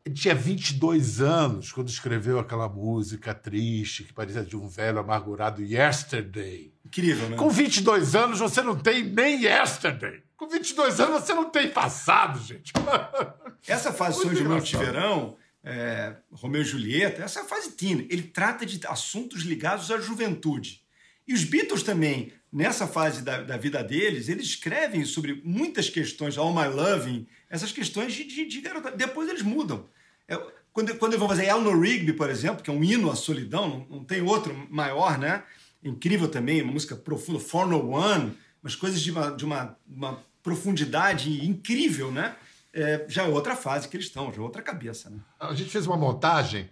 ele 0.07 0.15
tinha 0.15 0.35
22 0.35 1.21
anos 1.21 1.71
quando 1.71 1.91
escreveu 1.91 2.39
aquela 2.39 2.71
música 2.71 3.35
triste, 3.35 4.05
que 4.05 4.15
parecia 4.15 4.43
de 4.43 4.57
um 4.57 4.67
velho 4.67 4.99
amargurado, 4.99 5.61
Yesterday. 5.61 6.73
Incrível, 6.89 7.29
né? 7.29 7.37
Com 7.37 7.51
22 7.51 8.15
anos 8.17 8.39
você 8.39 8.63
não 8.63 8.75
tem 8.75 9.05
nem 9.05 9.45
Yesterday. 9.45 10.23
Com 10.37 10.49
22 10.49 10.99
anos 11.01 11.23
você 11.23 11.35
não 11.35 11.51
tem 11.51 11.69
passado, 11.69 12.41
gente. 12.41 12.73
Essa 13.69 13.93
fase 13.93 14.23
Sonho 14.23 14.35
de 14.35 14.45
Noite 14.45 14.71
de 14.71 14.79
Verão, 14.79 15.37
é, 15.63 16.17
Romeu 16.33 16.63
e 16.63 16.65
Julieta, 16.65 17.23
essa 17.23 17.41
é 17.41 17.43
a 17.43 17.47
fase 17.47 17.73
teen. 17.73 18.07
Ele 18.09 18.23
trata 18.23 18.65
de 18.65 18.81
assuntos 18.87 19.43
ligados 19.43 19.91
à 19.91 20.01
juventude. 20.01 20.81
E 21.27 21.35
os 21.35 21.45
Beatles 21.45 21.83
também, 21.83 22.33
nessa 22.51 22.87
fase 22.87 23.21
da, 23.21 23.43
da 23.43 23.59
vida 23.59 23.83
deles, 23.85 24.29
eles 24.29 24.47
escrevem 24.47 25.05
sobre 25.05 25.43
muitas 25.45 25.91
questões, 25.91 26.39
All 26.39 26.55
My 26.55 26.69
Loving, 26.69 27.27
essas 27.51 27.71
questões 27.71 28.15
de, 28.15 28.25
de, 28.25 28.47
de 28.47 28.61
garota. 28.63 28.91
Depois 28.93 29.29
eles 29.29 29.43
mudam. 29.43 29.91
É, 30.27 30.41
quando, 30.73 30.95
quando 30.95 31.13
eles 31.13 31.21
vão 31.21 31.29
fazer 31.29 31.47
Eleanor 31.47 31.79
Rigby, 31.79 32.15
por 32.15 32.31
exemplo, 32.31 32.63
que 32.63 32.71
é 32.71 32.73
um 32.73 32.83
hino 32.83 33.11
à 33.11 33.17
solidão, 33.17 33.69
não, 33.69 33.99
não 33.99 34.05
tem 34.05 34.23
outro 34.23 34.55
maior, 34.71 35.19
né? 35.19 35.43
Incrível 35.83 36.29
também, 36.29 36.63
uma 36.63 36.73
música 36.73 36.97
profunda, 36.97 37.39
For 37.39 37.67
No 37.67 37.91
One, 37.91 38.37
umas 38.63 38.75
coisas 38.75 39.01
de 39.01 39.11
uma, 39.11 39.31
de 39.31 39.45
uma, 39.45 39.77
uma 39.87 40.23
profundidade 40.43 41.47
incrível, 41.47 42.11
né? 42.11 42.37
É, 42.73 43.07
já 43.09 43.25
é 43.25 43.29
outra 43.29 43.57
fase 43.57 43.89
que 43.89 43.97
eles 43.97 44.07
estão, 44.07 44.33
já 44.33 44.39
é 44.39 44.45
outra 44.45 44.63
cabeça. 44.63 45.09
Né? 45.11 45.19
A 45.41 45.55
gente 45.55 45.71
fez 45.71 45.87
uma 45.87 45.97
montagem 45.97 46.69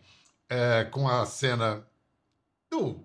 é, 0.48 0.84
com 0.84 1.08
a 1.08 1.24
cena 1.24 1.86
do 2.70 3.00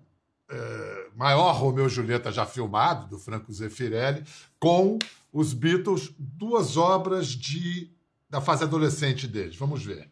é, 0.50 1.08
maior 1.16 1.52
Romeu 1.52 1.86
e 1.86 1.88
Julieta 1.90 2.30
já 2.30 2.44
filmado, 2.44 3.08
do 3.08 3.18
Franco 3.18 3.52
Zeffirelli, 3.52 4.24
com 4.58 4.98
os 5.32 5.54
Beatles, 5.54 6.12
duas 6.18 6.76
obras 6.76 7.28
de, 7.28 7.90
da 8.28 8.40
fase 8.40 8.64
adolescente 8.64 9.26
deles. 9.26 9.56
Vamos 9.56 9.84
ver. 9.84 10.10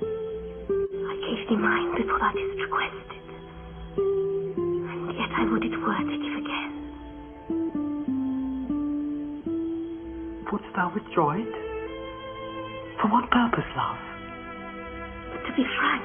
I 0.00 1.14
gave 1.20 1.46
thee 1.48 1.56
mine 1.56 1.94
before 1.94 2.18
thou 2.18 2.32
didst 2.32 2.58
request 2.58 2.94
it, 3.10 3.26
I 5.38 5.44
would 5.44 5.62
it 5.64 5.76
were 5.82 5.98
to 5.98 6.16
give 6.16 6.36
again. 6.42 6.72
Wouldst 10.50 10.72
thou 10.74 10.90
withdraw 10.94 11.32
it? 11.32 11.54
For 13.02 13.08
what 13.08 13.30
purpose, 13.30 13.68
love? 13.76 13.98
To 15.46 15.52
be 15.54 15.64
frank, 15.78 16.02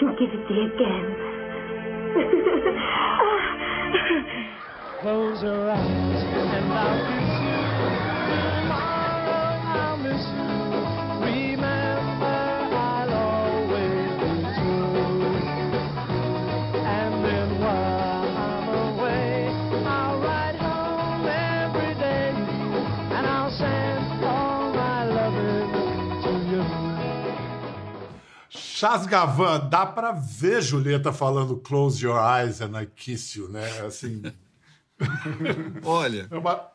and 0.00 0.16
give 0.18 0.30
it 0.32 0.48
thee 0.48 0.62
again. 0.74 1.06
Close 5.00 5.42
your 5.42 5.70
eyes 5.70 6.22
and 6.22 6.72
I'll 6.72 6.98
kiss 7.08 7.40
you. 7.42 7.58
Tomorrow 8.62 9.42
I'll 9.66 9.96
miss 9.98 10.22
you. 10.22 10.51
Chas 28.82 29.06
Gavan, 29.06 29.68
dá 29.68 29.86
para 29.86 30.10
ver 30.10 30.60
Julieta 30.60 31.12
falando 31.12 31.56
Close 31.56 32.04
Your 32.04 32.18
Eyes 32.18 32.60
and 32.60 32.76
I 32.76 32.84
Kiss 32.84 33.38
You, 33.38 33.48
né? 33.48 33.64
Assim. 33.86 34.20
Olha, 35.84 36.26
é 36.28 36.36
uma... 36.36 36.68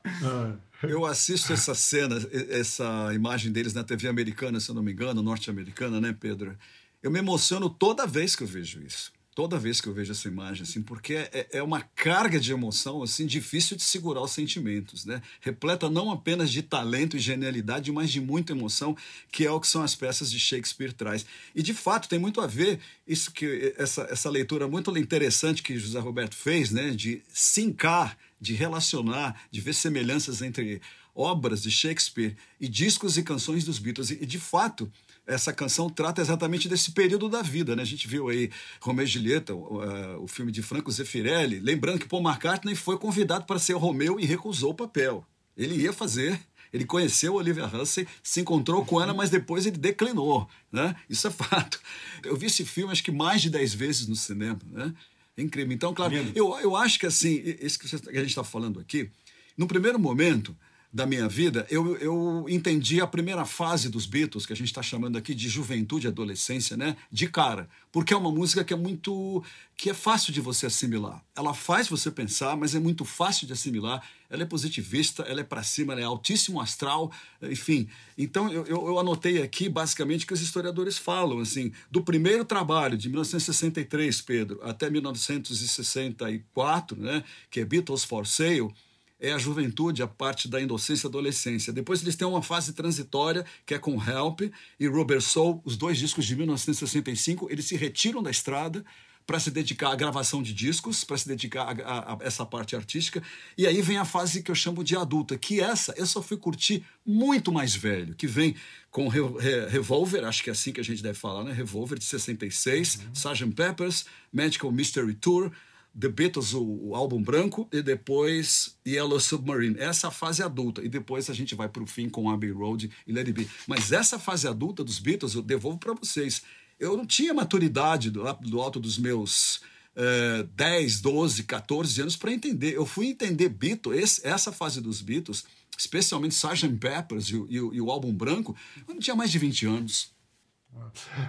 eu 0.83 1.05
assisto 1.05 1.51
essa 1.51 1.75
cena, 1.75 2.15
essa 2.49 3.13
imagem 3.13 3.51
deles 3.51 3.73
na 3.73 3.83
TV 3.83 4.07
americana, 4.07 4.57
se 4.61 4.69
eu 4.69 4.75
não 4.75 4.81
me 4.81 4.93
engano, 4.93 5.21
norte-americana, 5.21 5.99
né, 5.99 6.15
Pedro? 6.17 6.57
Eu 7.03 7.11
me 7.11 7.19
emociono 7.19 7.69
toda 7.69 8.07
vez 8.07 8.37
que 8.37 8.43
eu 8.43 8.47
vejo 8.47 8.81
isso 8.81 9.11
toda 9.38 9.60
vez 9.60 9.79
que 9.79 9.88
eu 9.88 9.94
vejo 9.94 10.12
essa 10.12 10.27
imagem, 10.27 10.63
assim, 10.63 10.82
porque 10.82 11.13
é, 11.13 11.48
é 11.51 11.62
uma 11.62 11.82
carga 11.82 12.39
de 12.39 12.51
emoção, 12.51 13.03
assim, 13.03 13.24
difícil 13.27 13.77
de 13.77 13.84
segurar 13.84 14.24
os 14.24 14.32
sentimentos, 14.32 15.06
né? 15.06 15.22
Repleta 15.41 15.88
não 15.91 16.10
apenas 16.10 16.50
de 16.50 16.63
talento 16.63 17.15
e 17.15 17.20
genialidade, 17.20 17.91
mas 17.91 18.10
de 18.10 18.20
muita 18.20 18.53
emoção, 18.53 18.98
que 19.32 19.46
é 19.46 19.51
o 19.51 19.60
que 19.60 19.67
são 19.67 19.84
as 19.84 19.94
peças 19.94 20.32
de 20.32 20.39
Shakespeare 20.39 20.91
traz. 20.91 21.24
E 21.53 21.62
de 21.62 21.72
fato 21.72 22.10
tem 22.10 22.17
muito 22.17 22.41
a 22.41 22.48
ver 22.48 22.79
isso 23.08 23.29
que 23.29 23.75
essa, 23.77 24.08
essa 24.10 24.27
leitura 24.27 24.67
muito 24.67 24.98
interessante 24.98 25.62
que 25.62 25.77
José 25.77 26.00
Roberto 26.00 26.34
fez, 26.34 26.72
né? 26.72 26.89
De 26.89 27.22
sincar, 27.32 28.17
de 28.41 28.56
relacionar, 28.56 29.39
de 29.51 29.62
ver 29.62 29.74
semelhanças 29.74 30.41
entre 30.41 30.82
obras 31.13 31.62
de 31.62 31.70
Shakespeare 31.70 32.36
e 32.60 32.67
discos 32.67 33.20
e 33.20 33.24
canções 33.24 33.63
dos 33.63 33.77
Beatles. 33.77 34.10
E, 34.10 34.25
de 34.25 34.39
fato, 34.39 34.91
essa 35.27 35.51
canção 35.51 35.89
trata 35.89 36.22
exatamente 36.22 36.69
desse 36.69 36.91
período 36.91 37.27
da 37.27 37.41
vida, 37.41 37.75
né? 37.75 37.81
A 37.81 37.86
gente 37.86 38.07
viu 38.07 38.29
aí 38.29 38.50
Romeu 38.79 39.03
e 39.03 39.07
Julieta, 39.07 39.53
o, 39.53 39.84
uh, 39.84 40.24
o 40.24 40.27
filme 40.27 40.51
de 40.51 40.62
Franco 40.62 40.89
Zeffirelli, 40.89 41.60
lembrando 41.60 42.00
que 42.00 42.07
Paul 42.07 42.24
McCartney 42.24 42.75
foi 42.75 42.98
convidado 42.98 43.46
para 43.46 43.60
ser 43.60 43.74
Romeu 43.74 44.19
e 44.19 44.25
recusou 44.25 44.72
o 44.72 44.75
papel. 44.75 45.25
Ele 45.55 45.75
ia 45.75 45.91
fazer, 45.91 46.39
ele 46.72 46.86
conheceu 46.86 47.36
Olivia 47.36 47.65
Hussey, 47.65 48.07
se 48.24 48.39
encontrou 48.39 48.86
com 48.86 49.01
ela, 49.01 49.13
mas 49.13 49.29
depois 49.29 49.65
ele 49.65 49.77
declinou, 49.77 50.48
né? 50.72 50.96
Isso 51.10 51.27
é 51.27 51.31
fato. 51.31 51.79
Eu 52.24 52.38
vi 52.38 52.46
esse 52.46 52.63
filme 52.63 52.93
acho 52.93 53.03
que 53.03 53.12
mais 53.12 53.41
de 53.41 53.50
dez 53.50 53.74
vezes 53.74 54.07
no 54.07 54.15
cinema, 54.15 54.60
né? 54.72 54.93
É 55.36 55.41
incrível. 55.41 55.74
Então, 55.74 55.93
claro, 55.93 56.15
eu, 56.34 56.57
eu 56.60 56.75
acho 56.75 56.98
que 56.98 57.05
assim, 57.05 57.43
isso 57.62 57.77
que 57.77 57.86
a 57.86 58.19
gente 58.22 58.29
está 58.29 58.43
falando 58.43 58.79
aqui, 58.79 59.12
no 59.57 59.67
primeiro 59.67 60.00
momento, 60.00 60.55
da 60.91 61.06
minha 61.06 61.27
vida, 61.27 61.67
eu, 61.70 61.96
eu 61.98 62.46
entendi 62.48 63.01
a 63.01 63.08
primeira 63.08 63.44
fase 63.46 63.89
dos 63.89 64.06
Beatles, 64.06 64.46
que 64.46 64.53
a 64.53 64.56
gente 64.56 64.70
está 64.70 64.82
chamando 64.82 65.17
aqui 65.17 65.36
de 65.36 65.50
juventude 65.50 66.08
adolescência, 66.08 66.77
né? 66.77 66.96
De 67.12 67.27
cara. 67.27 67.67
Porque 67.91 68.13
é 68.13 68.17
uma 68.17 68.32
música 68.32 68.63
que 68.63 68.74
é 68.74 68.77
muito. 68.77 69.44
que 69.75 69.89
é 69.89 69.94
fácil 69.94 70.32
de 70.32 70.39
você 70.39 70.65
assimilar. 70.65 71.22
Ela 71.36 71.53
faz 71.53 71.89
você 71.89 72.10
pensar, 72.10 72.56
mas 72.56 72.74
é 72.74 72.79
muito 72.79 73.03
fácil 73.03 73.46
de 73.46 73.51
assimilar. 73.51 74.01
Ela 74.29 74.44
é 74.44 74.46
positivista, 74.46 75.24
ela 75.24 75.41
é 75.41 75.44
para 75.44 75.62
cima, 75.62 75.91
ela 75.94 76.01
é 76.01 76.06
altíssimo 76.06 76.62
astral, 76.62 77.12
enfim. 77.41 77.89
Então 78.17 78.50
eu, 78.51 78.65
eu, 78.65 78.88
eu 78.88 78.98
anotei 78.98 79.41
aqui 79.41 79.67
basicamente 79.67 80.25
que 80.25 80.34
os 80.34 80.41
historiadores 80.41 80.98
falam, 80.98 81.39
assim, 81.39 81.74
do 81.91 82.01
primeiro 82.01 82.46
trabalho, 82.46 82.98
de 82.98 83.10
1963, 83.10 84.22
Pedro, 84.22 84.62
até 84.63 84.89
1964, 84.89 86.98
né? 86.98 87.25
Que 87.51 87.60
é 87.60 87.65
Beatles 87.65 88.06
for 88.06 88.25
Sale 88.25 88.74
é 89.19 89.31
a 89.31 89.38
juventude, 89.38 90.03
a 90.03 90.07
parte 90.07 90.47
da 90.47 90.62
inocência 90.62 91.07
e 91.07 91.09
adolescência. 91.09 91.74
Depois 91.74 92.01
eles 92.01 92.15
têm 92.15 92.27
uma 92.27 92.41
fase 92.41 92.74
transitória, 92.74 93.45
que 93.65 93.74
é 93.74 93.79
com 93.79 94.01
Help 94.01 94.41
e 94.79 94.88
Rubber 94.88 95.21
Soul, 95.21 95.62
os 95.65 95.75
dois 95.75 95.97
discos 95.97 96.25
de 96.25 96.36
1965. 96.36 97.47
Eles 97.51 97.65
se 97.65 97.75
retiram 97.75 98.21
da 98.21 98.29
estrada 98.29 98.86
para 99.27 99.41
se 99.41 99.51
dedicar 99.51 99.91
à 99.91 99.95
gravação 99.95 100.41
de 100.41 100.53
discos, 100.53 101.03
para 101.03 101.17
se 101.17 101.27
dedicar 101.27 101.63
a, 101.63 101.71
a, 101.71 102.13
a, 102.13 102.17
essa 102.21 102.45
parte 102.45 102.77
artística. 102.77 103.21
E 103.57 103.67
aí 103.67 103.81
vem 103.81 103.97
a 103.97 104.05
fase 104.05 104.41
que 104.41 104.50
eu 104.50 104.55
chamo 104.55 104.86
de 104.86 104.95
adulta, 104.95 105.38
que 105.38 105.59
essa 105.59 105.93
eu 105.97 106.05
só 106.05 106.21
fui 106.21 106.38
curtir 106.38 106.86
muito 107.05 107.51
mais 107.51 107.75
velho, 107.75 108.15
que 108.15 108.25
vem 108.25 108.55
com 108.89 109.09
Re 109.09 109.19
Re 109.19 109.67
Revolver, 109.67 110.24
acho 110.24 110.41
que 110.41 110.50
é 110.50 110.53
assim 110.53 110.71
que 110.71 110.79
a 110.79 110.83
gente 110.83 111.03
deve 111.03 111.19
falar, 111.19 111.43
né? 111.43 111.51
Revolver 111.51 112.00
de 112.00 112.05
66, 112.05 112.95
uhum. 112.95 113.12
Sgt. 113.13 113.51
Peppers, 113.53 114.05
Magical 114.31 114.71
Mystery 114.71 115.13
Tour, 115.15 115.51
The 116.00 116.10
Beatles, 116.10 116.53
o, 116.53 116.63
o, 116.63 116.96
álbum 116.96 117.22
branco, 117.22 117.67
e 117.72 117.82
depois 117.82 118.77
Yellow 118.86 119.20
Submarine. 119.20 119.79
Essa 119.79 120.12
fase 120.12 120.44
adulta. 120.44 120.84
E 120.84 120.89
depois 120.89 121.29
a 121.29 121.34
gente 121.34 121.56
vai 121.56 121.67
para 121.67 121.82
o 121.82 121.88
fim 121.88 122.08
com 122.08 122.29
Abbey 122.29 122.51
Road 122.51 122.91
e 123.06 123.12
Let 123.12 123.27
It 123.27 123.34
Be. 123.34 123.50
Mas 123.67 123.91
essa 123.91 124.20
fase 124.20 124.48
adulta 124.48 124.84
dos 124.84 125.00
Beatles, 125.00 125.34
eu 125.34 125.41
devolvo 125.41 125.77
para 125.77 125.94
vocês. 125.94 126.44
Eu 126.79 126.96
não 126.96 127.06
tinha 127.06 127.34
maturidade 127.34 128.12
do, 128.12 128.22
do 128.41 128.62
alto 128.62 128.79
dos 128.79 128.98
meus 128.98 129.62
uh, 129.96 130.44
10, 130.56 131.01
12, 131.01 131.44
14 131.44 132.01
anos 132.01 132.15
para 132.15 132.32
entender. 132.32 132.75
Eu 132.75 132.86
fui 132.86 133.08
entender 133.08 133.50
Beatles, 133.50 133.98
esse, 133.98 134.27
essa 134.27 134.51
fase 134.51 134.79
dos 134.79 135.01
Beatles, 135.01 135.46
especialmente 135.77 136.36
Sgt. 136.36 136.77
Peppers 136.77 137.29
e, 137.29 137.36
e, 137.36 137.56
e 137.56 137.82
o 137.82 137.89
álbum 137.89 138.13
branco, 138.13 138.56
eu 138.88 138.94
não 138.94 139.01
tinha 139.01 139.15
mais 139.15 139.32
de 139.32 139.39
20 139.39 139.65
anos. 139.65 140.16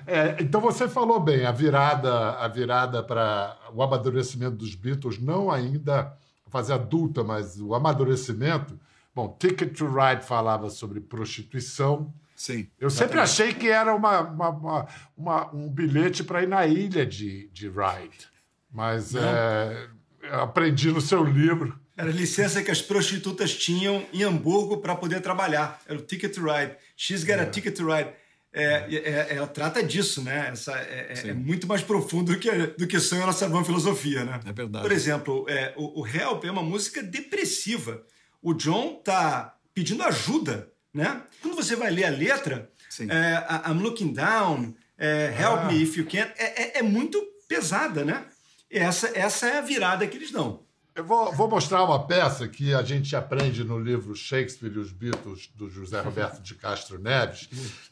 É, 0.07 0.37
então 0.41 0.61
você 0.61 0.89
falou 0.89 1.21
bem, 1.21 1.45
a 1.45 1.53
virada, 1.53 2.33
a 2.33 2.49
virada 2.49 3.03
para 3.03 3.57
o 3.73 3.83
amadurecimento 3.83 4.57
dos 4.57 4.75
Beatles, 4.75 5.19
não 5.19 5.51
ainda 5.51 6.17
fase 6.49 6.73
adulta, 6.73 7.23
mas 7.23 7.61
o 7.61 7.75
amadurecimento. 7.75 8.79
Bom, 9.15 9.37
Ticket 9.39 9.77
to 9.77 9.87
Ride 9.87 10.25
falava 10.25 10.71
sobre 10.71 11.01
prostituição. 11.01 12.13
Sim. 12.35 12.69
Eu 12.79 12.89
sempre 12.89 13.19
achei 13.19 13.53
que 13.53 13.69
era 13.69 13.95
uma, 13.95 14.21
uma, 14.21 14.49
uma, 14.49 14.87
uma 15.17 15.55
um 15.55 15.69
bilhete 15.69 16.23
para 16.23 16.43
ir 16.43 16.49
na 16.49 16.67
ilha 16.67 17.05
de, 17.05 17.49
de 17.49 17.69
Ride. 17.69 18.29
Mas 18.71 19.15
é, 19.15 19.89
aprendi 20.31 20.93
no 20.93 21.01
seu 21.01 21.25
livro. 21.25 21.79
Era 21.97 22.11
a 22.11 22.13
licença 22.13 22.63
que 22.63 22.71
as 22.71 22.81
prostitutas 22.81 23.57
tinham 23.57 24.07
em 24.13 24.23
Hamburgo 24.23 24.77
para 24.77 24.95
poder 24.95 25.21
trabalhar. 25.21 25.81
Era 25.89 25.99
o 25.99 26.03
Ticket 26.03 26.33
to 26.33 26.43
Ride. 26.43 26.77
She's 26.97 27.25
got 27.25 27.39
é. 27.39 27.41
a 27.41 27.47
Ticket 27.47 27.77
to 27.77 27.93
Ride. 27.93 28.11
É, 28.53 28.87
é, 28.95 29.37
ela 29.37 29.47
trata 29.47 29.83
disso, 29.83 30.23
né? 30.23 30.49
Essa, 30.53 30.73
é, 30.79 31.13
é, 31.13 31.29
é 31.29 31.35
muito 31.35 31.67
mais 31.67 31.83
profundo 31.83 32.33
do 32.33 32.39
que, 32.39 32.51
do 32.51 32.87
que 32.87 32.99
sonho 32.99 33.23
a 33.23 33.27
nossa 33.27 33.49
van 33.49 33.63
filosofia, 33.63 34.25
né? 34.25 34.41
É 34.45 34.53
verdade. 34.53 34.83
Por 34.83 34.93
exemplo, 34.93 35.45
é, 35.49 35.75
o, 35.77 36.01
o 36.01 36.07
Help 36.07 36.45
é 36.45 36.51
uma 36.51 36.63
música 36.63 37.03
depressiva. 37.03 38.03
O 38.43 38.55
John 38.55 39.03
tá 39.05 39.55
pedindo 39.75 40.03
ajuda, 40.03 40.73
né? 40.93 41.23
Quando 41.43 41.55
você 41.55 41.77
vai 41.77 41.91
ler 41.91 42.05
a 42.05 42.11
letra, 42.11 42.71
é, 43.01 43.71
I'm 43.71 43.81
looking 43.83 44.13
down, 44.13 44.75
é, 44.97 45.35
help 45.39 45.61
ah. 45.61 45.65
me 45.67 45.83
if 45.83 45.97
you 45.97 46.07
can, 46.07 46.29
é, 46.37 46.79
é, 46.79 46.83
muito 46.83 47.23
pesada, 47.47 48.05
né? 48.05 48.27
Essa, 48.71 49.11
essa 49.17 49.47
é 49.47 49.59
a 49.59 49.63
virada 49.63 50.07
que 50.07 50.17
eles 50.17 50.31
dão. 50.31 50.65
Eu 50.99 51.05
vou, 51.05 51.33
vou, 51.33 51.49
mostrar 51.49 51.85
uma 51.85 52.09
peça 52.09 52.49
que 52.49 52.75
a 52.75 52.83
gente 52.83 53.15
aprende 53.15 53.63
no 53.63 53.79
livro 53.79 54.17
Shakespeare 54.17 54.73
e 54.75 54.81
os 54.81 54.91
Beatles, 54.91 55.49
do 55.55 55.71
José 55.71 56.01
Roberto 56.01 56.43
de 56.43 56.57
Castro 56.57 56.99
Neves. 56.99 57.49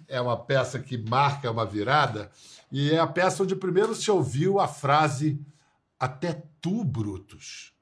É 0.09 0.21
uma 0.21 0.37
peça 0.37 0.81
que 0.81 0.99
marca 0.99 1.49
uma 1.49 1.65
virada, 1.65 2.29
e 2.71 2.91
é 2.91 2.99
a 2.99 3.07
peça 3.07 3.45
onde 3.45 3.55
primeiro 3.55 3.95
se 3.95 4.11
ouviu 4.11 4.59
a 4.59 4.67
frase 4.67 5.41
Até 6.01 6.43
tu, 6.61 6.83
Brutus. 6.83 7.76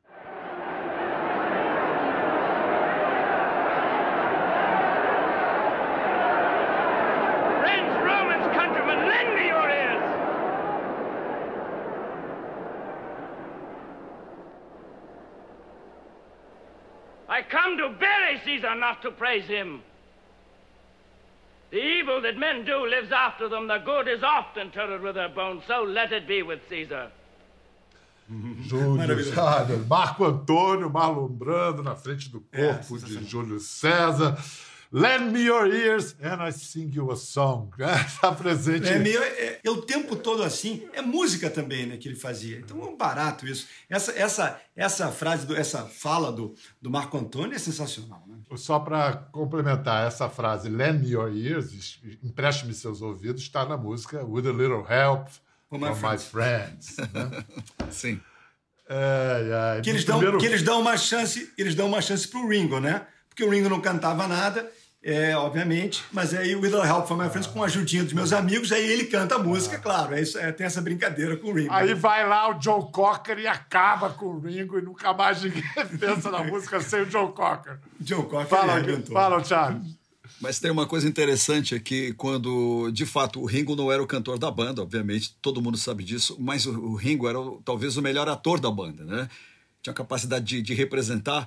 Bury 18.55 18.61
Caesar, 18.61 18.75
not 18.75 19.03
to 19.03 19.11
praise 19.11 19.47
him. 19.47 19.83
The 21.71 21.79
evil 21.79 22.21
that 22.23 22.37
men 22.37 22.65
do 22.65 22.87
lives 22.87 23.11
after 23.13 23.49
them. 23.49 23.67
The 23.67 23.79
good 23.79 24.09
is 24.09 24.23
often 24.23 24.69
interred 24.69 25.03
with 25.03 25.17
their 25.17 25.29
bones. 25.29 25.63
So 25.67 25.83
let 25.83 26.13
it 26.13 26.29
be 26.29 26.43
with 26.43 26.61
Caesar. 26.69 27.11
Júlio 28.31 29.23
César, 29.23 29.87
Marco 29.87 30.25
Antônio 30.25 30.89
malumbrando 30.89 31.83
na 31.83 31.95
frente 31.95 32.31
do 32.31 32.41
corpo 32.41 32.97
é, 32.97 33.01
de 33.01 33.25
Júlio 33.25 33.59
César. 33.59 34.39
Lend 34.97 35.33
me 35.33 35.41
your 35.41 35.67
ears 35.67 36.15
and 36.23 36.41
I 36.41 36.53
sing 36.53 36.89
you 36.95 37.11
a 37.11 37.17
song. 37.17 37.69
Está 38.07 38.31
presente. 38.39 38.89
É, 38.89 38.97
meio, 38.97 39.21
é, 39.21 39.59
é, 39.65 39.69
o 39.69 39.83
tempo 39.83 40.15
todo 40.15 40.45
assim. 40.45 40.89
É 40.93 41.03
música 41.03 41.51
também, 41.51 41.85
né, 41.85 41.97
que 41.97 42.07
ele 42.07 42.15
fazia. 42.15 42.61
Então 42.61 42.81
é 42.81 42.85
um 42.85 42.97
barato 42.97 43.45
isso. 43.45 43.67
Essa, 43.91 44.13
essa, 44.13 44.61
essa 44.77 45.11
frase, 45.11 45.47
do, 45.47 45.57
essa 45.57 45.85
fala 45.85 46.31
do, 46.31 46.55
do 46.81 46.93
Marco 46.93 47.19
Antônio 47.19 47.57
é 47.57 47.59
sensacional. 47.59 48.23
Né? 48.29 48.37
Só 48.55 48.79
para 48.79 49.15
complementar 49.33 50.07
essa 50.07 50.29
frase, 50.29 50.69
lend 50.69 51.01
me 51.01 51.11
your 51.11 51.37
ears, 51.37 51.99
empreste-me 52.23 52.73
seus 52.73 53.03
ouvidos, 53.03 53.43
está 53.43 53.67
na 53.67 53.77
música 53.77 54.25
With 54.25 54.47
a 54.47 54.53
Little 54.53 54.87
Help 54.89 55.27
from 55.69 55.79
My, 55.79 55.89
my 55.89 56.17
Friends. 56.17 56.99
né? 56.99 57.45
Sim. 57.91 58.21
É, 58.89 59.79
é, 59.79 59.81
que, 59.81 59.91
eles 59.91 60.05
dão, 60.05 60.19
primeiro... 60.19 60.39
que 60.39 60.47
eles 60.47 60.63
dão 60.63 60.81
uma 60.81 60.97
chance, 60.97 61.53
eles 61.59 61.75
dão 61.75 61.89
uma 61.89 62.01
chance 62.01 62.29
pro 62.29 62.47
Ringo, 62.47 62.79
né? 62.79 63.09
Porque 63.29 63.43
o 63.43 63.51
Ringo 63.51 63.69
não 63.69 63.81
cantava 63.81 64.29
nada 64.29 64.71
é, 65.07 65.37
obviamente, 65.37 66.03
mas 66.11 66.33
aí 66.33 66.57
o 66.57 66.61
With 66.63 66.73
Help 66.73 67.07
from 67.07 67.19
My 67.19 67.29
Friends 67.29 67.47
com 67.47 67.63
a 67.63 67.67
ajudinha 67.67 68.03
dos 68.03 68.15
meus 68.15 68.33
amigos, 68.33 68.73
aí 68.73 68.91
ele 68.91 69.05
canta 69.05 69.35
a 69.35 69.39
música, 69.39 69.79
claro, 69.79 70.15
é 70.15 70.23
isso, 70.23 70.39
é, 70.39 70.51
tem 70.51 70.65
essa 70.67 70.81
brincadeira 70.81 71.37
com 71.37 71.49
o 71.49 71.53
Ringo. 71.53 71.71
Aí 71.71 71.93
vai 71.93 72.27
lá 72.27 72.49
o 72.49 72.55
John 72.55 72.85
Cocker 72.85 73.39
e 73.39 73.47
acaba 73.47 74.09
com 74.09 74.27
o 74.27 74.41
Ringo 74.41 74.79
e 74.79 74.83
nunca 74.83 75.13
mais 75.13 75.43
ninguém 75.43 75.63
pensa 76.01 76.31
na 76.31 76.43
música 76.43 76.81
sem 76.81 77.03
o 77.03 77.07
John 77.07 77.29
Cocker. 77.33 77.79
John 78.01 78.23
Cocker 78.23 78.47
fala, 78.47 78.81
é 78.81 79.03
Fala, 79.13 79.45
Charles. 79.45 79.83
Mas 80.41 80.59
tem 80.59 80.71
uma 80.71 80.87
coisa 80.87 81.07
interessante 81.07 81.75
aqui, 81.75 82.15
quando, 82.15 82.91
de 82.91 83.05
fato, 83.05 83.43
o 83.43 83.45
Ringo 83.45 83.77
não 83.77 83.93
era 83.93 84.03
o 84.03 84.07
cantor 84.07 84.39
da 84.39 84.51
banda, 84.51 84.81
obviamente, 84.81 85.37
todo 85.43 85.61
mundo 85.61 85.77
sabe 85.77 86.03
disso, 86.03 86.35
mas 86.41 86.65
o, 86.65 86.81
o 86.81 86.95
Ringo 86.95 87.29
era 87.29 87.39
o, 87.39 87.61
talvez 87.63 87.99
o 87.99 88.03
melhor 88.03 88.27
ator 88.27 88.59
da 88.59 88.71
banda, 88.71 89.05
né? 89.05 89.29
Tinha 89.83 89.93
a 89.93 89.97
capacidade 89.97 90.47
de, 90.47 90.63
de 90.63 90.73
representar 90.73 91.47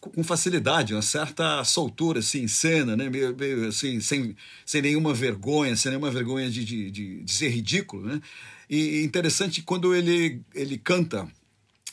com 0.00 0.22
facilidade, 0.22 0.94
uma 0.94 1.02
certa 1.02 1.62
soltura 1.64 2.20
assim, 2.20 2.42
em 2.42 2.48
cena, 2.48 2.96
né? 2.96 3.08
meio, 3.08 3.36
meio 3.36 3.68
assim, 3.68 4.00
sem, 4.00 4.36
sem 4.64 4.82
nenhuma 4.82 5.12
vergonha, 5.14 5.76
sem 5.76 5.90
nenhuma 5.90 6.10
vergonha 6.10 6.50
de, 6.50 6.64
de, 6.64 6.90
de, 6.90 7.22
de 7.22 7.32
ser 7.32 7.48
ridículo. 7.48 8.06
Né? 8.06 8.20
E 8.68 9.02
interessante 9.02 9.62
quando 9.62 9.94
ele, 9.94 10.40
ele 10.54 10.78
canta 10.78 11.28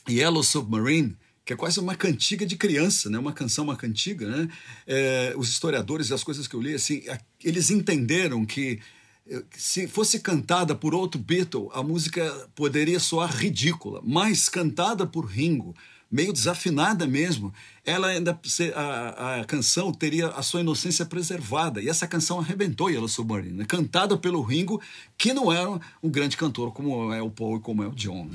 Yellow 0.10 0.44
Submarine, 0.44 1.16
que 1.46 1.54
é 1.54 1.56
quase 1.56 1.80
uma 1.80 1.96
cantiga 1.96 2.46
de 2.46 2.56
criança, 2.56 3.10
né? 3.10 3.20
uma 3.20 3.34
canção, 3.34 3.66
uma 3.66 3.76
cantiga. 3.76 4.28
Né? 4.28 4.50
É, 4.88 5.34
os 5.38 5.50
historiadores 5.50 6.10
e 6.10 6.14
as 6.14 6.24
coisas 6.24 6.48
que 6.48 6.56
eu 6.56 6.62
li, 6.62 6.74
assim, 6.74 7.04
eles 7.44 7.70
entenderam 7.70 8.46
que 8.46 8.80
eh, 9.28 9.44
se 9.52 9.88
fosse 9.88 10.20
cantada 10.20 10.76
por 10.76 10.94
outro 10.94 11.20
Beatle, 11.20 11.70
a 11.74 11.82
música 11.82 12.24
poderia 12.56 13.00
soar 13.00 13.36
ridícula, 13.36 14.02
mas 14.04 14.50
cantada 14.50 15.06
por 15.06 15.26
Ringo, 15.26 15.76
meio 16.16 16.32
desafinada 16.32 17.06
mesmo, 17.06 17.54
ela 17.86 18.08
ainda 18.08 18.40
a, 18.74 19.42
a 19.42 19.46
canção 19.46 19.92
teria 19.92 20.28
a 20.28 20.42
sua 20.42 20.62
inocência 20.62 21.06
preservada. 21.06 21.82
E 21.82 21.90
essa 21.90 22.08
canção 22.08 22.40
arrebentou 22.40 22.90
Yellow 22.90 23.10
Submarine, 23.10 23.58
né? 23.58 23.66
cantada 23.68 24.16
pelo 24.18 24.42
Ringo, 24.42 24.82
que 25.18 25.34
não 25.34 25.52
era 25.52 25.70
um 26.02 26.10
grande 26.10 26.38
cantor 26.38 26.72
como 26.72 27.12
é 27.14 27.22
o 27.22 27.30
Paul 27.30 27.58
e 27.58 27.60
como 27.60 27.84
é 27.84 27.88
o 27.88 27.92
John. 27.92 28.30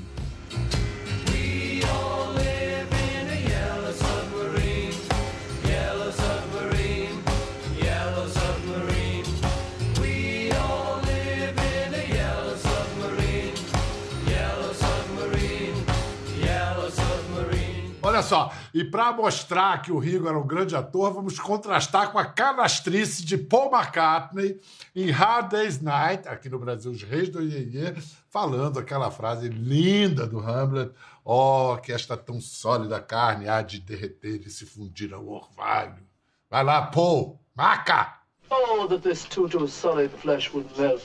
Olha 18.11 18.21
só, 18.21 18.51
e 18.73 18.83
para 18.83 19.13
mostrar 19.13 19.81
que 19.81 19.89
o 19.89 19.97
Rigo 19.97 20.27
era 20.27 20.37
um 20.37 20.45
grande 20.45 20.75
ator, 20.75 21.13
vamos 21.13 21.39
contrastar 21.39 22.11
com 22.11 22.19
a 22.19 22.25
canastrice 22.25 23.23
de 23.23 23.37
Paul 23.37 23.71
McCartney 23.71 24.59
em 24.93 25.09
Hard 25.09 25.49
Day's 25.49 25.79
Night, 25.79 26.27
aqui 26.27 26.49
no 26.49 26.59
Brasil, 26.59 26.91
Os 26.91 27.03
Reis 27.03 27.29
do 27.29 27.41
Iê, 27.41 27.95
falando 28.29 28.79
aquela 28.79 29.09
frase 29.09 29.47
linda 29.47 30.27
do 30.27 30.41
Hamlet: 30.41 30.91
Oh, 31.23 31.77
que 31.81 31.93
esta 31.93 32.17
tão 32.17 32.41
sólida 32.41 32.99
carne 32.99 33.47
há 33.47 33.61
de 33.61 33.79
derreter 33.79 34.41
e 34.45 34.49
se 34.49 34.65
fundir 34.65 35.13
ao 35.13 35.25
orvalho. 35.25 36.03
Vai 36.49 36.65
lá, 36.65 36.81
Paul, 36.87 37.39
maca! 37.55 38.17
Oh, 38.49 38.89
that 38.89 39.07
this 39.07 39.23
too, 39.23 39.47
too 39.47 39.69
solid 39.69 40.11
flesh 40.17 40.53
would 40.53 40.69
melt. 40.77 41.01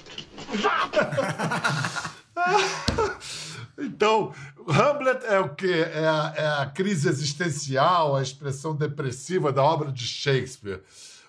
Então, 3.79 4.33
Hamlet 4.69 5.25
é 5.27 5.39
o 5.39 5.55
quê? 5.55 5.87
É 5.93 6.07
a, 6.07 6.35
é 6.37 6.63
a 6.63 6.67
crise 6.67 7.09
existencial, 7.09 8.17
a 8.17 8.23
expressão 8.23 8.75
depressiva 8.75 9.53
da 9.53 9.63
obra 9.63 9.93
de 9.93 10.07
Shakespeare 10.07 10.83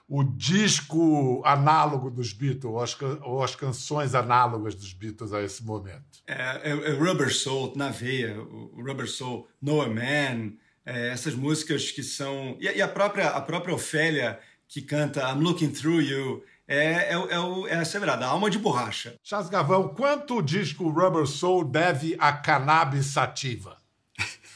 o 0.10 0.24
disco 0.24 1.42
análogo 1.44 2.10
dos 2.10 2.32
Beatles, 2.32 2.66
ou 2.66 2.82
as, 2.82 2.98
ou 3.22 3.44
as 3.44 3.56
canções 3.56 4.16
análogas 4.16 4.74
dos 4.74 4.94
Beatles 4.94 5.34
a 5.34 5.44
esse 5.44 5.64
momento? 5.64 6.24
É, 6.26 6.62
é, 6.64 6.70
é 6.70 6.92
Rubber 6.92 7.34
Soul, 7.34 7.74
na 7.76 7.90
veia, 7.90 8.40
o 8.40 8.82
Rubber 8.82 9.10
Soul, 9.10 9.48
No 9.62 9.82
a 9.82 9.90
Man, 9.90 10.54
é, 10.86 11.10
essas 11.10 11.36
músicas 11.36 11.92
que 11.92 12.04
são. 12.04 12.58
E, 12.60 12.68
e, 12.68 12.82
a, 12.82 12.88
própria, 12.88 13.28
a 13.30 13.42
própria 13.42 13.76
Ofélia, 13.76 14.40
que 14.68 14.82
canta 14.82 15.30
I'm 15.30 15.42
Looking 15.42 15.72
Through 15.72 16.02
You, 16.02 16.44
é, 16.68 17.14
é, 17.14 17.14
é, 17.14 17.74
é 17.74 18.10
a 18.10 18.28
alma 18.28 18.50
de 18.50 18.60
borracha. 18.60 19.16
Charles 19.24 19.50
Gavão, 19.50 19.88
quanto 19.88 20.38
o 20.38 20.42
disco 20.42 20.90
Rubber 20.90 21.26
Soul 21.26 21.64
deve 21.64 22.16
a 22.20 22.34
cannabis 22.34 23.06
sativa? 23.06 23.78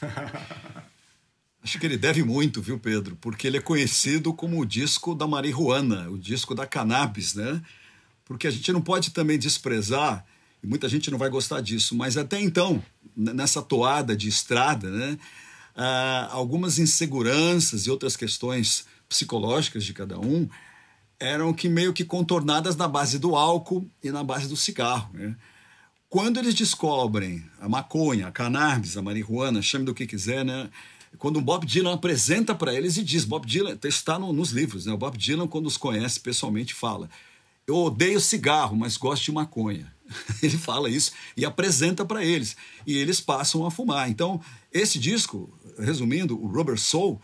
Acho 1.64 1.78
que 1.78 1.86
ele 1.86 1.96
deve 1.96 2.22
muito, 2.22 2.60
viu, 2.60 2.78
Pedro? 2.78 3.16
Porque 3.16 3.46
ele 3.46 3.56
é 3.56 3.60
conhecido 3.60 4.34
como 4.34 4.60
o 4.60 4.66
disco 4.66 5.14
da 5.14 5.26
marihuana, 5.26 6.10
o 6.10 6.18
disco 6.18 6.54
da 6.54 6.66
cannabis, 6.66 7.34
né? 7.34 7.62
Porque 8.24 8.46
a 8.46 8.50
gente 8.50 8.72
não 8.72 8.82
pode 8.82 9.12
também 9.12 9.38
desprezar, 9.38 10.26
e 10.62 10.66
muita 10.66 10.88
gente 10.88 11.10
não 11.10 11.18
vai 11.18 11.30
gostar 11.30 11.60
disso, 11.60 11.94
mas 11.94 12.16
até 12.16 12.40
então, 12.40 12.82
nessa 13.16 13.62
toada 13.62 14.16
de 14.16 14.28
estrada, 14.28 14.90
né? 14.90 15.16
Ah, 15.74 16.28
algumas 16.32 16.78
inseguranças 16.78 17.86
e 17.86 17.90
outras 17.90 18.16
questões 18.16 18.84
psicológicas 19.08 19.84
de 19.84 19.94
cada 19.94 20.18
um 20.18 20.48
eram 21.22 21.52
que 21.52 21.68
meio 21.68 21.92
que 21.92 22.04
contornadas 22.04 22.76
na 22.76 22.88
base 22.88 23.18
do 23.18 23.36
álcool 23.36 23.88
e 24.02 24.10
na 24.10 24.24
base 24.24 24.48
do 24.48 24.56
cigarro, 24.56 25.10
né? 25.14 25.36
Quando 26.08 26.38
eles 26.38 26.54
descobrem 26.54 27.42
a 27.58 27.68
maconha, 27.68 28.26
a 28.26 28.30
cannabis, 28.30 28.98
a 28.98 29.02
marihuana, 29.02 29.62
chame 29.62 29.86
do 29.86 29.94
que 29.94 30.06
quiser, 30.06 30.44
né? 30.44 30.68
quando 31.18 31.38
o 31.38 31.42
Bob 31.42 31.66
Dylan 31.66 31.94
apresenta 31.94 32.54
para 32.54 32.74
eles 32.74 32.96
e 32.96 33.02
diz, 33.02 33.24
Bob 33.24 33.46
Dylan, 33.46 33.78
está 33.84 34.18
no, 34.18 34.32
nos 34.32 34.50
livros, 34.50 34.86
né? 34.86 34.92
O 34.92 34.96
Bob 34.96 35.16
Dylan, 35.16 35.46
quando 35.46 35.66
os 35.66 35.76
conhece 35.76 36.20
pessoalmente, 36.20 36.74
fala: 36.74 37.08
Eu 37.66 37.76
odeio 37.76 38.20
cigarro, 38.20 38.76
mas 38.76 38.96
gosto 38.96 39.24
de 39.24 39.32
maconha. 39.32 39.92
Ele 40.42 40.58
fala 40.58 40.90
isso 40.90 41.12
e 41.36 41.44
apresenta 41.44 42.04
para 42.04 42.24
eles. 42.24 42.56
E 42.86 42.96
eles 42.96 43.20
passam 43.20 43.64
a 43.64 43.70
fumar. 43.70 44.10
Então, 44.10 44.40
esse 44.70 44.98
disco, 44.98 45.50
resumindo, 45.78 46.38
o 46.38 46.46
Rubber 46.46 46.78
Soul, 46.78 47.20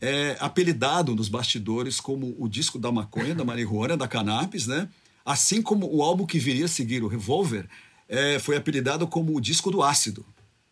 é 0.00 0.36
apelidado 0.40 1.14
nos 1.14 1.28
bastidores 1.28 2.00
como 2.00 2.34
o 2.38 2.48
disco 2.48 2.78
da 2.78 2.90
maconha, 2.90 3.34
da 3.34 3.44
marihuana, 3.44 3.96
da 3.96 4.08
cannabis, 4.08 4.66
né? 4.66 4.88
Assim 5.24 5.60
como 5.60 5.86
o 5.94 6.02
álbum 6.02 6.24
que 6.24 6.38
viria 6.38 6.64
a 6.64 6.68
seguir, 6.68 7.02
o 7.02 7.08
Revolver, 7.08 7.68
é, 8.08 8.38
foi 8.38 8.56
apelidado 8.56 9.06
como 9.06 9.36
o 9.36 9.40
disco 9.40 9.70
do 9.70 9.82
ácido 9.82 10.24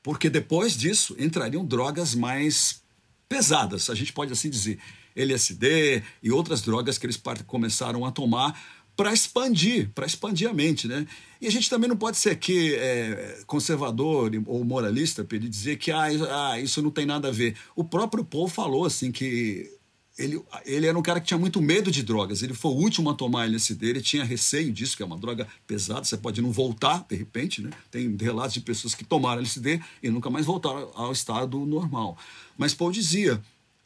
porque 0.08 0.30
depois 0.30 0.74
disso 0.74 1.14
entrariam 1.18 1.62
drogas 1.64 2.14
mais 2.14 2.80
pesadas, 3.28 3.90
a 3.90 3.94
gente 3.94 4.10
pode 4.10 4.32
assim 4.32 4.48
dizer, 4.48 4.78
LSD 5.14 6.02
e 6.22 6.30
outras 6.30 6.62
drogas 6.62 6.96
que 6.96 7.04
eles 7.04 7.20
começaram 7.46 8.06
a 8.06 8.10
tomar 8.10 8.58
para 8.98 9.12
expandir, 9.12 9.92
para 9.94 10.04
expandir 10.04 10.50
a 10.50 10.52
mente, 10.52 10.88
né? 10.88 11.06
E 11.40 11.46
a 11.46 11.50
gente 11.52 11.70
também 11.70 11.88
não 11.88 11.96
pode 11.96 12.16
ser 12.16 12.30
aqui 12.30 12.74
é, 12.74 13.42
conservador 13.46 14.28
ou 14.44 14.64
moralista 14.64 15.22
para 15.22 15.38
dizer 15.38 15.76
que 15.76 15.92
ah, 15.92 16.08
ah, 16.50 16.60
isso 16.60 16.82
não 16.82 16.90
tem 16.90 17.06
nada 17.06 17.28
a 17.28 17.30
ver. 17.30 17.54
O 17.76 17.84
próprio 17.84 18.24
Paul 18.24 18.48
falou 18.48 18.84
assim 18.84 19.12
que 19.12 19.70
ele, 20.18 20.42
ele 20.66 20.88
era 20.88 20.98
um 20.98 21.02
cara 21.02 21.20
que 21.20 21.28
tinha 21.28 21.38
muito 21.38 21.62
medo 21.62 21.92
de 21.92 22.02
drogas. 22.02 22.42
Ele 22.42 22.54
foi 22.54 22.72
o 22.72 22.74
último 22.74 23.08
a 23.08 23.14
tomar 23.14 23.44
LSD, 23.44 23.86
ele 23.86 24.00
tinha 24.00 24.24
receio 24.24 24.72
disso, 24.72 24.96
que 24.96 25.02
é 25.04 25.06
uma 25.06 25.16
droga 25.16 25.46
pesada, 25.64 26.02
você 26.02 26.16
pode 26.16 26.42
não 26.42 26.50
voltar 26.50 27.06
de 27.08 27.14
repente, 27.14 27.62
né? 27.62 27.70
Tem 27.92 28.16
relatos 28.20 28.54
de 28.54 28.60
pessoas 28.60 28.96
que 28.96 29.04
tomaram 29.04 29.38
LSD 29.38 29.80
e 30.02 30.10
nunca 30.10 30.28
mais 30.28 30.44
voltaram 30.44 30.90
ao 30.96 31.12
estado 31.12 31.64
normal. 31.64 32.18
Mas 32.56 32.74
Paul 32.74 32.90
dizia, 32.90 33.40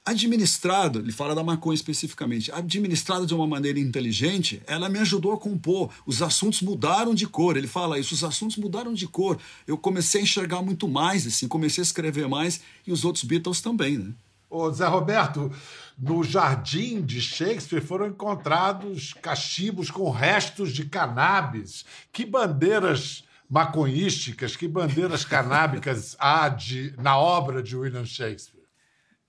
administrado, 0.05 0.99
ele 0.99 1.13
fala 1.13 1.35
da 1.35 1.45
maconha 1.45 1.75
especificamente, 1.75 2.51
administrado 2.51 3.25
de 3.25 3.35
uma 3.35 3.47
maneira 3.47 3.79
inteligente, 3.79 4.61
ela 4.67 4.89
me 4.89 4.99
ajudou 4.99 5.33
a 5.33 5.39
compor. 5.39 5.91
Os 6.05 6.21
assuntos 6.21 6.61
mudaram 6.61 7.15
de 7.15 7.27
cor. 7.27 7.57
Ele 7.57 7.69
fala 7.69 7.99
isso, 7.99 8.15
os 8.15 8.25
assuntos 8.25 8.57
mudaram 8.57 8.93
de 8.93 9.07
cor. 9.07 9.39
Eu 9.67 9.79
comecei 9.79 10.21
a 10.21 10.25
enxergar 10.25 10.61
muito 10.63 10.89
mais, 10.89 11.27
assim, 11.27 11.47
comecei 11.47 11.83
a 11.83 11.87
escrever 11.87 12.29
mais 12.29 12.61
e 12.87 12.93
os 12.93 13.05
outros 13.05 13.25
Beatles 13.25 13.61
também, 13.61 13.99
né? 13.99 14.13
Ô, 14.51 14.71
Zé 14.71 14.87
Roberto, 14.87 15.51
no 15.99 16.23
jardim 16.23 17.01
de 17.01 17.23
Shakespeare 17.23 17.81
foram 17.81 18.09
encontrados 18.09 19.15
cachimbos 19.15 19.91
com 19.91 20.11
restos 20.11 20.73
de 20.73 20.85
cannabis. 20.85 21.87
Que 22.13 22.27
bandeiras 22.27 23.25
maconhísticas, 23.49 24.55
que 24.55 24.69
bandeiras 24.69 25.25
canábicas 25.25 26.17
há 26.19 26.51
de, 26.51 26.93
na 26.99 27.17
obra 27.17 27.63
de 27.63 27.77
William 27.77 28.05
Shakespeare? 28.05 28.62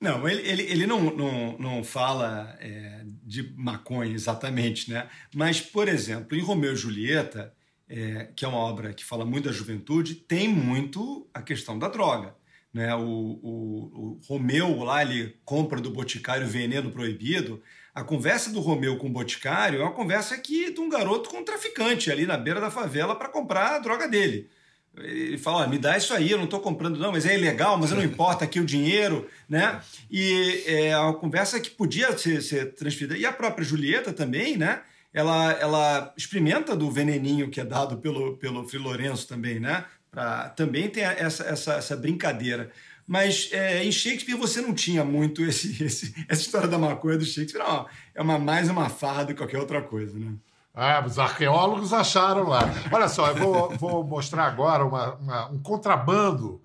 Não, 0.04 0.28
ele, 0.28 0.46
ele, 0.46 0.64
ele 0.64 0.86
não, 0.86 1.16
não, 1.16 1.58
não 1.58 1.82
fala 1.82 2.58
é, 2.60 3.06
de 3.24 3.54
maconha 3.56 4.14
exatamente, 4.14 4.92
né? 4.92 5.08
Mas, 5.34 5.62
por 5.62 5.88
exemplo, 5.88 6.38
em 6.38 6.42
Romeu 6.42 6.74
e 6.74 6.76
Julieta, 6.76 7.54
é, 7.88 8.28
que 8.36 8.44
é 8.44 8.48
uma 8.50 8.58
obra 8.58 8.94
que 8.94 9.06
fala 9.06 9.24
muito 9.24 9.46
da 9.46 9.54
juventude, 9.54 10.16
tem 10.16 10.50
muito 10.50 11.26
a 11.34 11.42
questão 11.42 11.80
da 11.80 11.88
droga. 11.88 12.36
Né? 12.74 12.94
O, 12.94 13.00
o, 13.02 13.92
o 13.94 14.20
Romeu 14.28 14.84
lá 14.84 15.02
ele 15.02 15.38
compra 15.46 15.80
do 15.80 15.90
Boticário 15.90 16.46
veneno 16.48 16.92
proibido. 16.92 17.64
A 17.96 18.04
conversa 18.04 18.52
do 18.52 18.60
Romeu 18.60 18.98
com 18.98 19.08
o 19.08 19.14
Boticário 19.14 19.80
é 19.80 19.84
uma 19.84 19.94
conversa 19.94 20.38
que 20.38 20.70
de 20.74 20.82
um 20.82 20.90
garoto 20.90 21.30
com 21.30 21.38
um 21.38 21.46
traficante 21.46 22.12
ali 22.12 22.26
na 22.26 22.36
beira 22.36 22.60
da 22.60 22.70
favela 22.70 23.16
para 23.16 23.30
comprar 23.30 23.76
a 23.76 23.80
droga 23.80 24.06
dele. 24.10 24.50
Ele 24.98 25.38
fala, 25.40 25.68
me 25.68 25.80
dá 25.80 25.98
isso 25.98 26.14
aí, 26.14 26.30
eu 26.30 26.38
não 26.38 26.46
estou 26.46 26.60
comprando 26.60 27.00
não, 27.00 27.12
mas 27.12 27.26
é 27.26 27.36
ilegal, 27.36 27.78
mas 27.78 27.92
não 27.92 28.04
importa 28.04 28.46
aqui 28.46 28.60
o 28.60 28.66
dinheiro, 28.66 29.28
né? 29.50 29.82
E 30.10 30.64
é 30.68 30.96
uma 30.98 31.16
conversa 31.16 31.60
que 31.60 31.72
podia 31.72 32.16
ser, 32.16 32.42
ser 32.44 32.74
transferida. 32.74 33.18
E 33.18 33.26
a 33.26 33.34
própria 33.34 33.66
Julieta 33.66 34.14
também, 34.14 34.56
né? 34.56 34.82
Ela, 35.12 35.52
ela 35.54 36.14
experimenta 36.16 36.76
do 36.76 36.92
veneninho 36.92 37.50
que 37.50 37.60
é 37.60 37.66
dado 37.66 37.98
pelo, 37.98 38.38
pelo 38.38 38.68
Frei 38.68 38.82
Lourenço 38.82 39.28
também, 39.28 39.60
né? 39.60 39.84
Pra, 40.12 40.50
também 40.50 40.88
tem 40.90 41.04
essa, 41.04 41.44
essa, 41.44 41.74
essa 41.74 41.98
brincadeira. 41.98 42.72
Mas 43.06 43.50
é, 43.52 43.84
em 43.84 43.92
Shakespeare 43.92 44.36
você 44.36 44.62
não 44.62 44.74
tinha 44.74 45.04
muito 45.04 45.44
esse, 45.44 45.72
esse, 45.84 46.14
essa 46.30 46.42
história 46.42 46.68
da 46.68 46.78
maconha 46.78 47.18
do 47.18 47.26
Shakespeare. 47.26 47.64
Não, 47.64 47.88
é 48.14 48.22
uma, 48.22 48.38
mais 48.38 48.70
uma 48.70 48.90
farra 48.90 49.24
do 49.24 49.28
que 49.30 49.40
qualquer 49.40 49.58
outra 49.58 49.82
coisa, 49.82 50.18
né? 50.18 50.34
Ah, 50.74 51.04
os 51.06 51.20
arqueólogos 51.20 51.94
acharam 51.94 52.50
lá. 52.50 52.62
Olha 52.92 53.08
só, 53.08 53.28
eu 53.28 53.36
vou, 53.36 53.70
vou 53.78 54.04
mostrar 54.04 54.46
agora 54.46 54.84
uma, 54.84 55.14
uma, 55.16 55.52
um 55.52 55.60
contrabando 55.60 56.62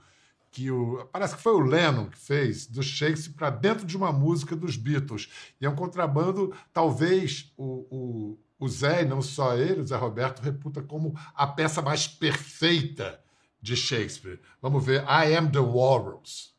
que 0.50 0.70
o, 0.70 1.06
parece 1.12 1.36
que 1.36 1.42
foi 1.42 1.52
o 1.52 1.60
Lennon 1.60 2.06
que 2.06 2.18
fez 2.18 2.66
do 2.66 2.82
Shakespeare 2.82 3.34
para 3.36 3.50
dentro 3.50 3.86
de 3.86 3.96
uma 3.96 4.10
música 4.10 4.56
dos 4.56 4.76
Beatles. 4.76 5.28
E 5.60 5.66
é 5.66 5.68
um 5.68 5.76
contrabando, 5.76 6.54
talvez 6.72 7.52
o, 7.56 7.86
o, 7.90 8.38
o 8.58 8.68
Zé, 8.68 9.02
e 9.02 9.04
não 9.04 9.20
só 9.20 9.54
ele, 9.54 9.82
o 9.82 9.86
Zé 9.86 9.96
Roberto, 9.96 10.40
reputa 10.40 10.82
como 10.82 11.14
a 11.34 11.46
peça 11.46 11.82
mais 11.82 12.08
perfeita 12.08 13.20
de 13.60 13.76
Shakespeare. 13.76 14.40
Vamos 14.62 14.84
ver 14.84 15.02
I 15.04 15.36
Am 15.36 15.50
the 15.50 15.58
Walrus. 15.58 16.56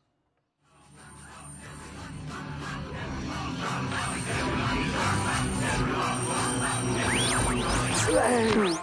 Slain. 8.10 8.74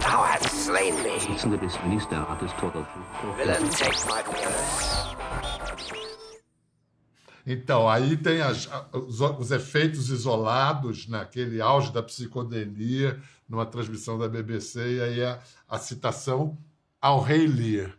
Thou 0.00 0.22
hast 0.24 0.48
slain 0.54 0.94
me. 1.02 1.20
Villain, 3.36 3.68
take 3.68 4.06
my 4.06 4.22
purse. 4.22 5.12
Então, 7.46 7.86
aí 7.86 8.16
tem 8.16 8.40
as, 8.40 8.66
os, 8.94 9.20
os, 9.20 9.50
efeitos 9.50 10.08
isolados 10.08 11.06
naquele 11.06 11.60
auge 11.60 11.92
da 11.92 12.02
psicodelia, 12.02 13.20
numa 13.46 13.66
transmissão 13.66 14.16
da 14.16 14.26
BBC, 14.26 14.80
e 14.80 15.02
aí 15.02 15.24
a, 15.24 15.38
a 15.68 15.78
citação 15.78 16.56
ao 17.00 17.20
Rei 17.20 17.46
Lear, 17.46 17.92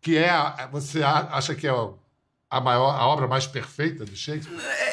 que 0.00 0.16
é 0.16 0.30
a, 0.30 0.68
você 0.70 1.02
acha 1.02 1.56
que 1.56 1.66
é 1.66 1.72
a 2.50 2.60
maior 2.60 2.90
a 2.90 3.04
obra 3.06 3.26
mais 3.26 3.48
perfeita 3.48 4.04
de 4.04 4.14
Shakespeare? 4.14 4.89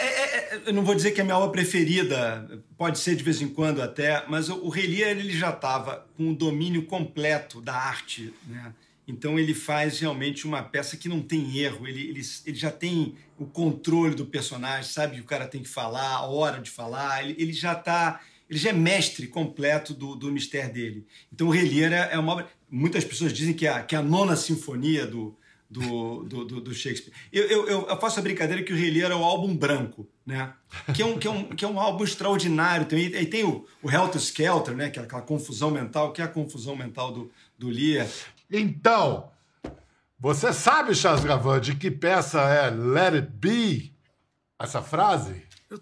Eu 0.65 0.74
não 0.74 0.84
vou 0.84 0.96
dizer 0.96 1.12
que 1.12 1.20
é 1.20 1.24
a 1.24 1.26
minha 1.26 1.38
obra 1.38 1.52
preferida, 1.52 2.63
pode 2.78 3.00
ser 3.00 3.15
de 3.15 3.24
vez 3.24 3.41
em 3.41 3.48
quando 3.48 3.82
até, 3.82 4.26
mas 4.28 4.50
o, 4.50 4.70
Rei 4.70 4.88
Lear 4.88 5.12
ele 5.12 5.38
já 5.38 5.50
estava 5.50 6.08
com 6.15 6.32
o 6.32 6.36
domínio 6.36 6.86
completo 6.86 7.62
da 7.62 7.74
arte, 7.74 8.34
né? 8.48 8.74
Então 9.08 9.39
ele 9.39 9.54
faz 9.54 10.00
realmente 10.00 10.46
uma 10.46 10.62
peça 10.62 10.98
que 10.98 11.08
não 11.08 11.22
tem 11.22 11.58
erro, 11.60 11.88
ele, 11.88 12.10
ele, 12.10 12.22
ele 12.46 12.58
já 12.58 12.72
tem 12.72 13.15
o 13.39 13.46
controle 13.46 14.15
do 14.15 14.26
personagem, 14.26 14.91
sabe 14.91 15.15
que 15.15 15.22
o 15.22 15.26
cara 15.26 15.48
tem 15.48 15.63
que 15.63 15.70
falar, 15.70 16.15
a 16.15 16.26
hora 16.26 16.60
de 16.60 16.70
falar, 16.70 17.24
ele, 17.24 17.36
ele 17.39 17.54
já 17.54 17.74
está 17.74 18.20
ele 18.50 18.60
já 18.60 18.70
é 18.70 18.74
mestre 18.74 19.28
completo 19.28 19.93
do, 19.93 20.15
do 20.15 20.32
mistério 20.32 20.74
dele. 20.74 21.06
Então 21.32 21.48
o 21.48 21.50
Rei 21.50 21.67
Lear 21.67 21.91
é, 21.91 22.13
é 22.13 22.20
uma 22.20 22.32
obra 22.34 22.50
muitas 22.70 23.04
pessoas 23.04 23.34
dizem 23.34 23.54
que 23.54 23.65
é 23.65 23.70
a, 23.70 23.84
que 23.84 23.96
é 23.96 23.98
a 23.98 24.04
nona 24.04 24.36
sinfonia 24.36 25.06
do, 25.06 25.36
do, 25.70 26.24
do, 26.24 26.62
do, 26.62 26.74
Shakespeare. 26.74 27.13
Eu, 27.32 27.46
eu, 27.46 27.88
eu, 27.88 28.00
faço 28.00 28.20
a 28.20 28.24
brincadeira 28.24 28.63
que 28.63 28.74
o 28.74 28.76
Rei 28.76 28.91
Lear 28.91 29.12
é 29.12 29.15
o 29.15 29.24
álbum 29.24 29.56
branco, 29.56 30.08
né? 30.28 30.54
Que 30.94 31.02
é 31.02 31.06
um, 31.06 31.18
que 31.18 31.26
é 31.26 31.32
um, 31.32 31.44
que 31.46 31.63
é 31.63 31.68
um 31.68 31.80
álbum 31.80 32.04
extraordinário. 32.04 32.86
Tem, 32.86 33.00
e 33.00 33.26
tem 33.26 33.46
o, 33.46 33.66
o 33.82 33.90
Helter 33.90 34.20
Skelter, 34.20 34.76
né? 34.76 34.90
Que 34.90 35.00
é 35.00 35.04
aquela 35.04 35.22
confusão 35.22 35.72
mental, 35.72 36.12
que 36.12 36.22
é 36.22 36.26
a 36.26 36.28
confusão 36.28 36.76
mental 36.76 37.13
do, 37.13 37.32
do 37.58 37.70
Lear. 37.70 38.06
Então, 38.52 39.32
Você 40.20 40.52
sabe, 40.52 40.94
Charles 40.94 41.24
Gavan, 41.24 41.62
de 41.62 41.76
que 41.76 41.90
peça 41.90 42.42
é 42.42 42.70
Let 42.70 43.13
It 43.13 43.28
Be? 43.32 43.94
Essa 44.60 44.82
frase? 44.82 45.44
Eu, 45.70 45.80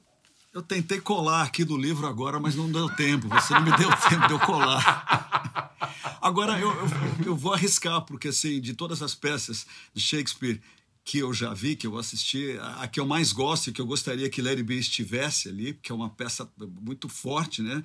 eu 0.54 0.62
tentei 0.62 1.02
colar 1.02 1.42
aqui 1.42 1.64
do 1.64 1.76
livro 1.76 2.06
agora, 2.06 2.40
mas 2.40 2.56
não 2.56 2.72
deu 2.72 2.88
tempo. 2.96 3.28
Você 3.30 3.52
não 3.54 3.64
me 3.64 3.76
deu 3.76 3.90
tempo 4.08 4.28
de 4.28 4.34
eu 4.34 4.40
colar. 4.40 5.74
Agora, 6.22 6.60
eu, 6.60 6.70
eu, 6.70 6.88
eu 7.28 7.36
vou 7.36 7.54
arriscar, 7.54 8.02
porque 8.02 8.28
assim, 8.28 8.62
de 8.62 8.76
todas 8.76 9.02
as 9.02 9.16
peças 9.16 9.66
de 9.94 10.02
Shakespeare 10.02 10.62
que 11.06 11.20
eu 11.20 11.32
já 11.32 11.54
vi, 11.54 11.76
que 11.76 11.86
eu 11.86 11.96
assisti, 12.00 12.58
a 12.60 12.88
que 12.88 13.00
eu 13.00 13.06
mais 13.06 13.32
gosto 13.32 13.70
e 13.70 13.72
que 13.72 13.80
eu 13.80 13.86
gostaria 13.86 14.28
que 14.28 14.42
Larry 14.42 14.64
B 14.64 14.74
estivesse 14.74 15.48
ali, 15.48 15.72
porque 15.72 15.92
é 15.92 15.96
uma 15.96 16.10
peça 16.10 16.50
muito 16.82 17.08
forte, 17.08 17.62
né? 17.62 17.84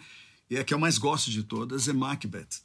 E 0.49 0.57
a 0.59 0.65
que 0.65 0.73
eu 0.73 0.79
mais 0.79 0.97
gosto 0.97 1.31
de 1.31 1.43
todas 1.43 1.87
é 1.87 1.93
Macbeth. 1.93 2.63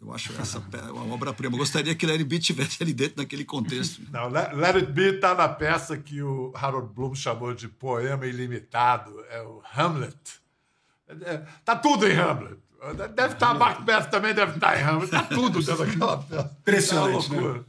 Eu 0.00 0.12
acho 0.14 0.32
essa 0.40 0.58
uma 0.90 1.12
obra-prima. 1.12 1.58
Gostaria 1.58 1.94
que 1.94 2.06
Larry 2.06 2.24
B 2.24 2.38
tivesse 2.38 2.82
ali 2.82 2.94
dentro 2.94 3.18
naquele 3.18 3.44
contexto. 3.44 4.00
Não, 4.10 4.28
Let 4.28 4.76
It 4.76 4.92
Be 4.92 5.16
está 5.16 5.34
na 5.34 5.48
peça 5.48 5.98
que 5.98 6.22
o 6.22 6.50
Harold 6.54 6.88
Bloom 6.94 7.14
chamou 7.14 7.52
de 7.52 7.68
poema 7.68 8.26
ilimitado, 8.26 9.22
é 9.28 9.42
o 9.42 9.60
Hamlet. 9.76 10.16
É, 11.08 11.42
tá 11.62 11.76
tudo 11.76 12.08
em 12.08 12.16
Hamlet. 12.16 12.56
Deve 12.96 13.34
estar 13.34 13.36
tá, 13.36 13.54
Macbeth 13.54 14.04
também 14.04 14.32
deve 14.32 14.54
estar 14.54 14.72
tá 14.72 14.80
em 14.80 14.82
Hamlet. 14.82 15.10
Tá 15.10 15.24
tudo 15.24 15.60
dentro 15.60 15.84
daquela 15.84 16.16
peça. 16.22 16.56
Impressionante, 16.60 17.34
é 17.34 17.40
né? 17.40 17.64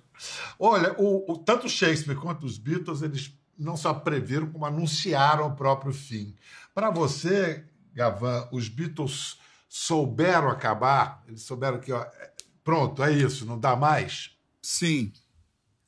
Olha, 0.57 0.93
o, 0.97 1.31
o, 1.31 1.37
tanto 1.37 1.69
Shakespeare 1.69 2.15
quanto 2.15 2.45
os 2.45 2.57
Beatles, 2.57 3.01
eles 3.01 3.33
não 3.57 3.75
só 3.75 3.93
previram, 3.93 4.51
como 4.51 4.65
anunciaram 4.65 5.47
o 5.47 5.55
próprio 5.55 5.93
fim. 5.93 6.35
Para 6.73 6.89
você, 6.89 7.65
Gavan, 7.93 8.47
os 8.51 8.69
Beatles 8.69 9.37
souberam 9.67 10.49
acabar? 10.49 11.23
Eles 11.27 11.43
souberam 11.43 11.79
que, 11.79 11.91
ó, 11.91 12.05
pronto, 12.63 13.03
é 13.03 13.11
isso, 13.11 13.45
não 13.45 13.59
dá 13.59 13.75
mais? 13.75 14.31
Sim. 14.61 15.11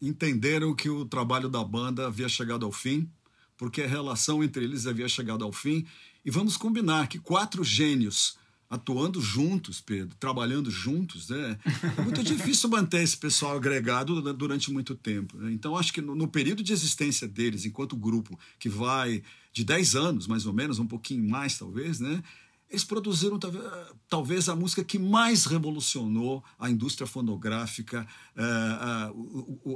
Entenderam 0.02 0.76
que 0.76 0.89
o 0.89 1.06
trabalho 1.06 1.48
da 1.48 1.63
banda 1.63 2.08
havia 2.08 2.28
chegado 2.28 2.65
ao 2.65 2.72
fim, 2.72 3.10
porque 3.58 3.84
a 3.84 3.88
relação 3.88 4.44
entre 4.44 4.63
eles 4.63 4.88
havia 4.88 5.08
chegado 5.08 5.46
ao 5.46 5.52
fim. 5.52 5.86
E 6.26 6.32
vamos 6.32 6.58
combinar 6.58 7.08
que 7.08 7.20
quatro 7.20 7.63
gênios 7.63 8.38
atuando 8.72 9.20
juntos, 9.20 9.82
Pedro, 9.82 10.16
trabalhando 10.18 10.72
juntos, 10.72 11.28
né? 11.28 11.60
É 11.98 12.02
muito 12.02 12.24
difícil 12.24 12.70
manter 12.70 13.04
esse 13.04 13.18
pessoal 13.18 13.58
agregado 13.58 14.34
durante 14.34 14.72
muito 14.72 14.96
tempo. 14.96 15.36
Né? 15.36 15.52
Então, 15.52 15.76
acho 15.76 15.92
que 15.92 16.00
no, 16.00 16.16
no, 16.16 16.26
período 16.26 16.64
de 16.64 16.72
existência 16.72 17.28
deles, 17.28 17.66
enquanto 17.66 17.98
grupo, 17.98 18.40
que 18.58 18.70
vai 18.70 19.22
de 19.52 19.66
10 19.66 19.96
anos, 19.98 20.26
mais 20.26 20.46
ou 20.46 20.54
menos, 20.54 20.80
um 20.80 20.88
pouquinho 20.88 21.30
mais, 21.30 21.60
talvez, 21.60 22.00
né? 22.00 22.24
Eles 22.70 22.86
produziram 22.86 23.38
talvez 24.08 24.48
a 24.48 24.56
música 24.56 24.82
que 24.82 24.98
mais 24.98 25.44
revolucionou 25.44 26.42
a 26.58 26.70
indústria 26.70 27.06
fonográfica, 27.06 28.08
é, 28.38 28.44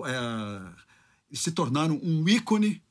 é, 0.07 1.35
se 1.35 1.51
tornaram 1.51 1.99
um 2.01 2.25
ícone 2.29 2.81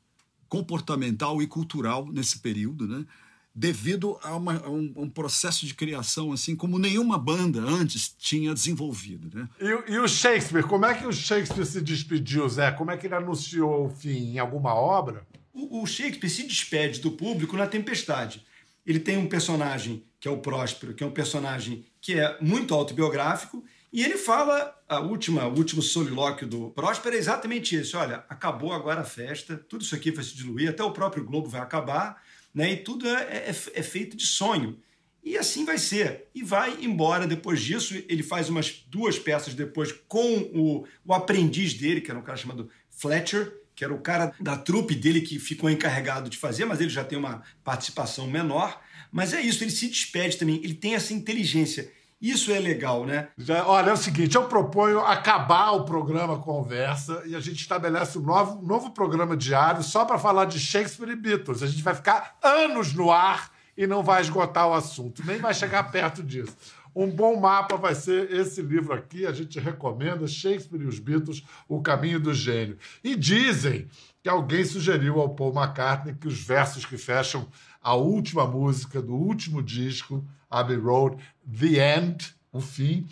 comportamental 0.50 1.40
e 1.40 1.46
cultural 1.46 2.06
nesse 2.12 2.40
período, 2.40 2.86
né? 2.86 3.06
Devido 3.54 4.18
a, 4.22 4.34
uma, 4.34 4.56
a, 4.56 4.68
um, 4.68 4.92
um, 4.96 5.08
processo 5.08 5.64
de 5.64 5.74
criação 5.74 6.32
assim 6.32 6.56
como 6.56 6.78
nenhuma 6.78 7.16
banda 7.16 7.60
antes 7.60 8.08
tinha 8.18 8.52
desenvolvido. 8.52 9.30
Né? 9.32 9.48
E, 9.60 9.92
e, 9.92 9.98
o 9.98 10.08
Shakespeare, 10.08 10.64
como 10.64 10.84
é 10.86 10.94
que 10.94 11.06
o 11.06 11.12
Shakespeare 11.12 11.64
se 11.64 11.80
despediu, 11.80 12.48
Zé? 12.48 12.72
Como 12.72 12.90
é 12.90 12.96
que 12.96 13.06
ele 13.06 13.14
anunciou 13.14 13.86
o 13.86 13.90
fim? 13.90 14.34
Em 14.34 14.38
alguma 14.38 14.74
obra? 14.74 15.24
O, 15.52 15.82
o 15.82 15.86
Shakespeare 15.86 16.30
se 16.30 16.42
despede 16.42 17.00
do 17.00 17.12
público 17.12 17.56
na 17.56 17.66
Tempestade. 17.66 18.44
Ele 18.84 18.98
tem 18.98 19.16
um 19.16 19.28
personagem 19.28 20.04
que 20.18 20.26
é 20.26 20.30
o 20.30 20.38
Próspero, 20.38 20.94
que 20.94 21.04
é 21.04 21.06
um 21.06 21.12
personagem 21.12 21.84
que 22.00 22.18
é 22.18 22.36
muito 22.40 22.74
autobiográfico, 22.74 23.64
e 23.92 24.02
ele 24.02 24.16
fala, 24.16 24.74
a 24.88 24.98
última, 24.98 25.46
o 25.46 25.56
último 25.56 25.80
solilóquio 25.80 26.48
do 26.48 26.70
Próspero 26.70 27.14
é 27.14 27.18
exatamente 27.18 27.78
isso. 27.78 27.96
Olha, 27.96 28.24
acabou 28.28 28.72
agora 28.72 29.02
a 29.02 29.04
festa, 29.04 29.56
tudo 29.56 29.82
isso 29.82 29.94
aqui 29.94 30.10
vai 30.10 30.24
se 30.24 30.34
diluir, 30.34 30.68
até 30.68 30.82
o 30.82 30.90
próprio 30.90 31.24
Globo 31.24 31.48
vai 31.48 31.60
acabar, 31.60 32.20
né? 32.54 32.72
E 32.72 32.76
tudo 32.76 33.08
é, 33.08 33.22
é, 33.22 33.48
é 33.48 33.82
feito 33.82 34.16
de 34.16 34.26
sonho. 34.26 34.78
E 35.24 35.38
assim 35.38 35.64
vai 35.64 35.78
ser. 35.78 36.26
E 36.34 36.42
vai 36.42 36.84
embora 36.84 37.26
depois 37.26 37.60
disso. 37.60 37.94
Ele 38.08 38.22
faz 38.22 38.48
umas 38.48 38.84
duas 38.88 39.18
peças 39.18 39.54
depois 39.54 39.90
com 40.06 40.38
o, 40.54 40.86
o 41.04 41.14
aprendiz 41.14 41.72
dele, 41.74 42.00
que 42.00 42.10
era 42.10 42.20
um 42.20 42.22
cara 42.22 42.36
chamado 42.36 42.70
Fletcher, 42.90 43.52
que 43.74 43.82
era 43.82 43.92
o 43.92 44.00
cara 44.00 44.32
da 44.38 44.56
trupe 44.56 44.94
dele 44.94 45.22
que 45.22 45.38
ficou 45.38 45.68
encarregado 45.68 46.30
de 46.30 46.36
fazer, 46.36 46.64
mas 46.64 46.80
ele 46.80 46.90
já 46.90 47.02
tem 47.02 47.18
uma 47.18 47.42
participação 47.64 48.26
menor. 48.26 48.80
Mas 49.10 49.32
é 49.32 49.40
isso, 49.40 49.64
ele 49.64 49.70
se 49.70 49.88
despede 49.88 50.36
também, 50.36 50.60
ele 50.62 50.74
tem 50.74 50.94
essa 50.94 51.12
inteligência. 51.12 51.90
Isso 52.24 52.50
é 52.50 52.58
legal, 52.58 53.04
né? 53.04 53.28
Já, 53.36 53.66
olha, 53.66 53.90
é 53.90 53.92
o 53.92 53.98
seguinte, 53.98 54.34
eu 54.34 54.44
proponho 54.44 54.98
acabar 55.00 55.72
o 55.72 55.84
programa 55.84 56.38
Conversa 56.38 57.22
e 57.26 57.36
a 57.36 57.40
gente 57.40 57.60
estabelece 57.60 58.16
um 58.16 58.22
novo, 58.22 58.66
novo 58.66 58.92
programa 58.92 59.36
diário 59.36 59.82
só 59.82 60.06
para 60.06 60.18
falar 60.18 60.46
de 60.46 60.58
Shakespeare 60.58 61.10
e 61.10 61.16
Beatles. 61.16 61.62
A 61.62 61.66
gente 61.66 61.82
vai 61.82 61.94
ficar 61.94 62.38
anos 62.42 62.94
no 62.94 63.12
ar 63.12 63.50
e 63.76 63.86
não 63.86 64.02
vai 64.02 64.22
esgotar 64.22 64.66
o 64.66 64.72
assunto, 64.72 65.22
nem 65.26 65.36
vai 65.36 65.52
chegar 65.52 65.82
perto 65.92 66.22
disso. 66.22 66.56
Um 66.96 67.10
bom 67.10 67.38
mapa 67.38 67.76
vai 67.76 67.94
ser 67.94 68.32
esse 68.32 68.62
livro 68.62 68.94
aqui, 68.94 69.26
a 69.26 69.32
gente 69.32 69.60
recomenda 69.60 70.26
Shakespeare 70.26 70.80
e 70.80 70.86
os 70.86 70.98
Beatles, 70.98 71.44
O 71.68 71.82
Caminho 71.82 72.20
do 72.20 72.32
Gênio. 72.32 72.78
E 73.02 73.14
dizem 73.14 73.86
que 74.22 74.30
alguém 74.30 74.64
sugeriu 74.64 75.20
ao 75.20 75.34
Paul 75.34 75.52
McCartney 75.54 76.14
que 76.14 76.28
os 76.28 76.40
versos 76.40 76.86
que 76.86 76.96
fecham 76.96 77.46
a 77.82 77.94
última 77.94 78.46
música 78.46 79.02
do 79.02 79.14
último 79.14 79.62
disco, 79.62 80.24
Abbey 80.58 80.76
Road, 80.76 81.16
The 81.58 81.98
End, 81.98 82.34
o 82.52 82.60
fim, 82.60 83.06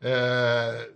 é, 0.00 0.90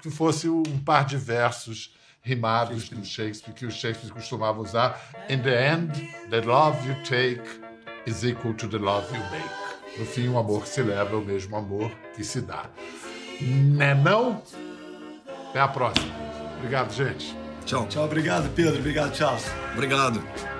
que 0.00 0.10
fosse 0.10 0.48
um 0.48 0.62
par 0.84 1.04
de 1.04 1.16
versos 1.16 1.94
rimados 2.22 2.88
do 2.88 3.04
Shakespeare, 3.04 3.54
que 3.54 3.66
o 3.66 3.70
Shakespeare 3.70 4.12
costumava 4.12 4.60
usar. 4.60 5.00
In 5.28 5.38
the 5.42 5.74
end, 5.74 5.92
the 6.30 6.40
love 6.40 6.76
you 6.86 6.94
take 7.04 7.42
is 8.06 8.22
equal 8.22 8.54
to 8.54 8.68
the 8.68 8.78
love 8.78 9.06
you 9.14 9.22
make. 9.30 9.98
No 9.98 10.06
fim, 10.06 10.28
o 10.28 10.38
amor 10.38 10.62
que 10.62 10.68
se 10.68 10.82
leva 10.82 11.14
é 11.14 11.16
o 11.16 11.24
mesmo 11.24 11.56
amor 11.56 11.90
que 12.14 12.22
se 12.22 12.40
dá. 12.40 12.66
Né 13.40 13.94
não? 13.94 14.42
Até 15.50 15.60
a 15.60 15.68
próxima. 15.68 16.14
Obrigado, 16.58 16.92
gente. 16.92 17.36
Tchau. 17.64 17.86
Tchau, 17.88 18.04
obrigado, 18.04 18.48
Pedro. 18.54 18.78
Obrigado, 18.78 19.14
Charles. 19.14 19.46
Obrigado. 19.72 20.22